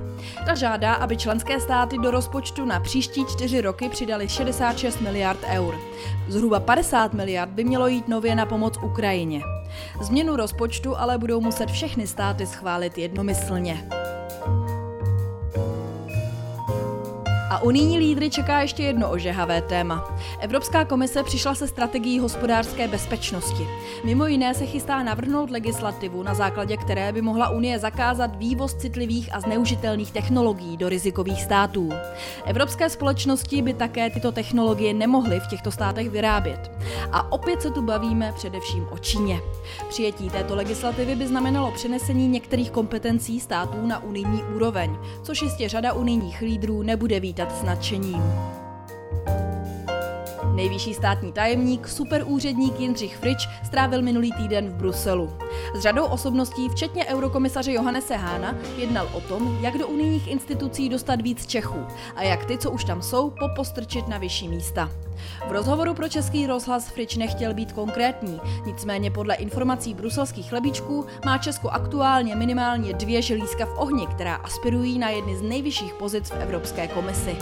Ta 0.46 0.54
žádá, 0.54 0.94
aby 0.94 1.16
členské 1.16 1.60
státy 1.60 1.98
do 1.98 2.10
rozpočtu 2.10 2.64
na 2.64 2.80
příští 2.80 3.24
čtyři 3.24 3.60
roky 3.60 3.88
přidali 3.88 4.28
66 4.28 5.00
miliard 5.00 5.40
eur. 5.48 5.74
Zhruba 6.28 6.60
50 6.60 7.14
miliard 7.14 7.50
by 7.50 7.64
mělo 7.64 7.86
jít 7.86 8.08
nově 8.08 8.34
na 8.34 8.46
pomoc 8.46 8.78
Ukrajině. 8.82 9.53
Změnu 10.00 10.36
rozpočtu 10.36 10.96
ale 10.98 11.18
budou 11.18 11.40
muset 11.40 11.70
všechny 11.70 12.06
státy 12.06 12.46
schválit 12.46 12.98
jednomyslně. 12.98 14.03
A 17.54 17.62
unijní 17.62 17.98
lídry 17.98 18.30
čeká 18.30 18.60
ještě 18.60 18.82
jedno 18.82 19.10
ožehavé 19.10 19.62
téma. 19.62 20.16
Evropská 20.40 20.84
komise 20.84 21.22
přišla 21.22 21.54
se 21.54 21.68
strategií 21.68 22.18
hospodářské 22.18 22.88
bezpečnosti. 22.88 23.66
Mimo 24.04 24.26
jiné 24.26 24.54
se 24.54 24.66
chystá 24.66 25.02
navrhnout 25.02 25.50
legislativu, 25.50 26.22
na 26.22 26.34
základě 26.34 26.76
které 26.76 27.12
by 27.12 27.22
mohla 27.22 27.48
Unie 27.48 27.78
zakázat 27.78 28.36
vývoz 28.36 28.74
citlivých 28.74 29.34
a 29.34 29.40
zneužitelných 29.40 30.12
technologií 30.12 30.76
do 30.76 30.88
rizikových 30.88 31.42
států. 31.42 31.90
Evropské 32.44 32.90
společnosti 32.90 33.62
by 33.62 33.74
také 33.74 34.10
tyto 34.10 34.32
technologie 34.32 34.94
nemohly 34.94 35.40
v 35.40 35.46
těchto 35.46 35.70
státech 35.70 36.10
vyrábět. 36.10 36.70
A 37.12 37.32
opět 37.32 37.62
se 37.62 37.70
tu 37.70 37.82
bavíme 37.82 38.32
především 38.32 38.86
o 38.90 38.98
Číně. 38.98 39.40
Přijetí 39.88 40.30
této 40.30 40.54
legislativy 40.54 41.16
by 41.16 41.26
znamenalo 41.26 41.70
přenesení 41.70 42.28
některých 42.28 42.70
kompetencí 42.70 43.40
států 43.40 43.86
na 43.86 44.02
unijní 44.02 44.42
úroveň, 44.54 44.96
což 45.22 45.42
jistě 45.42 45.68
řada 45.68 45.92
unijních 45.92 46.40
lídrů 46.40 46.82
nebude 46.82 47.20
vítat 47.20 47.43
vítat 47.44 47.60
s 47.60 47.62
nadšením. 47.62 48.22
Nejvyšší 50.54 50.94
státní 50.94 51.32
tajemník, 51.32 51.88
superúředník 51.88 52.80
Jindřich 52.80 53.16
Frič 53.16 53.48
strávil 53.64 54.02
minulý 54.02 54.32
týden 54.32 54.70
v 54.70 54.74
Bruselu. 54.74 55.30
S 55.74 55.80
řadou 55.80 56.04
osobností, 56.04 56.68
včetně 56.68 57.06
eurokomisaře 57.06 57.72
Johannese 57.72 58.16
Hána, 58.16 58.54
jednal 58.76 59.08
o 59.12 59.20
tom, 59.20 59.58
jak 59.60 59.78
do 59.78 59.88
unijních 59.88 60.28
institucí 60.28 60.88
dostat 60.88 61.20
víc 61.20 61.46
Čechů 61.46 61.86
a 62.16 62.22
jak 62.22 62.44
ty, 62.44 62.58
co 62.58 62.70
už 62.70 62.84
tam 62.84 63.02
jsou, 63.02 63.30
popostrčit 63.30 64.08
na 64.08 64.18
vyšší 64.18 64.48
místa. 64.48 64.90
V 65.48 65.52
rozhovoru 65.52 65.94
pro 65.94 66.08
Český 66.08 66.46
rozhlas 66.46 66.88
Frič 66.88 67.16
nechtěl 67.16 67.54
být 67.54 67.72
konkrétní, 67.72 68.40
nicméně 68.66 69.10
podle 69.10 69.34
informací 69.34 69.94
bruselských 69.94 70.48
chlebíčků 70.48 71.06
má 71.24 71.38
Česko 71.38 71.68
aktuálně 71.68 72.36
minimálně 72.36 72.92
dvě 72.92 73.22
želízka 73.22 73.66
v 73.66 73.78
ohni, 73.78 74.06
která 74.06 74.34
aspirují 74.34 74.98
na 74.98 75.10
jedny 75.10 75.36
z 75.36 75.42
nejvyšších 75.42 75.94
pozic 75.94 76.30
v 76.30 76.36
Evropské 76.36 76.88
komisi. 76.88 77.36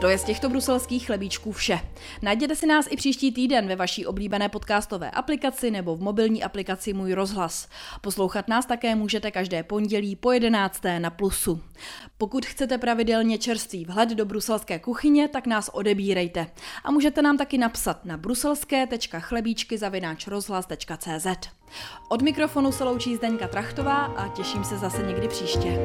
To 0.00 0.08
je 0.08 0.18
z 0.18 0.24
těchto 0.24 0.48
bruselských 0.48 1.06
chlebíčků 1.06 1.52
vše. 1.52 1.80
Najděte 2.22 2.56
si 2.56 2.66
nás 2.66 2.86
i 2.90 2.96
příští 2.96 3.32
týden 3.32 3.68
ve 3.68 3.76
vaší 3.76 4.06
oblíbené 4.06 4.48
podcastové 4.48 5.10
aplikaci 5.10 5.70
nebo 5.70 5.96
v 5.96 6.00
mobilní 6.00 6.44
aplikaci 6.44 6.92
Můj 6.92 7.12
rozhlas. 7.12 7.68
Poslouchat 8.00 8.48
nás 8.48 8.66
také 8.66 8.94
můžete 8.94 9.30
každé 9.30 9.62
pondělí 9.62 10.16
po 10.16 10.32
11. 10.32 10.82
na 10.98 11.10
Plusu. 11.10 11.60
Pokud 12.18 12.46
chcete 12.46 12.78
pravidelně 12.78 13.38
čerstvý 13.38 13.84
vhled 13.84 14.08
do 14.08 14.24
bruselské 14.24 14.78
kuchyně, 14.78 15.28
tak 15.28 15.46
nás 15.46 15.70
odebírejte. 15.72 16.46
A 16.84 16.90
můžete 16.90 17.22
nám 17.22 17.38
taky 17.38 17.58
napsat 17.58 18.04
na 18.04 18.16
bruselské.chlebíčky 18.16 19.78
rozhlas.cz. 20.28 21.26
Od 22.08 22.22
mikrofonu 22.22 22.72
se 22.72 22.84
loučí 22.84 23.16
Zdeňka 23.16 23.48
Trachtová 23.48 24.04
a 24.04 24.28
těším 24.28 24.64
se 24.64 24.78
zase 24.78 25.02
někdy 25.02 25.28
příště. 25.28 25.78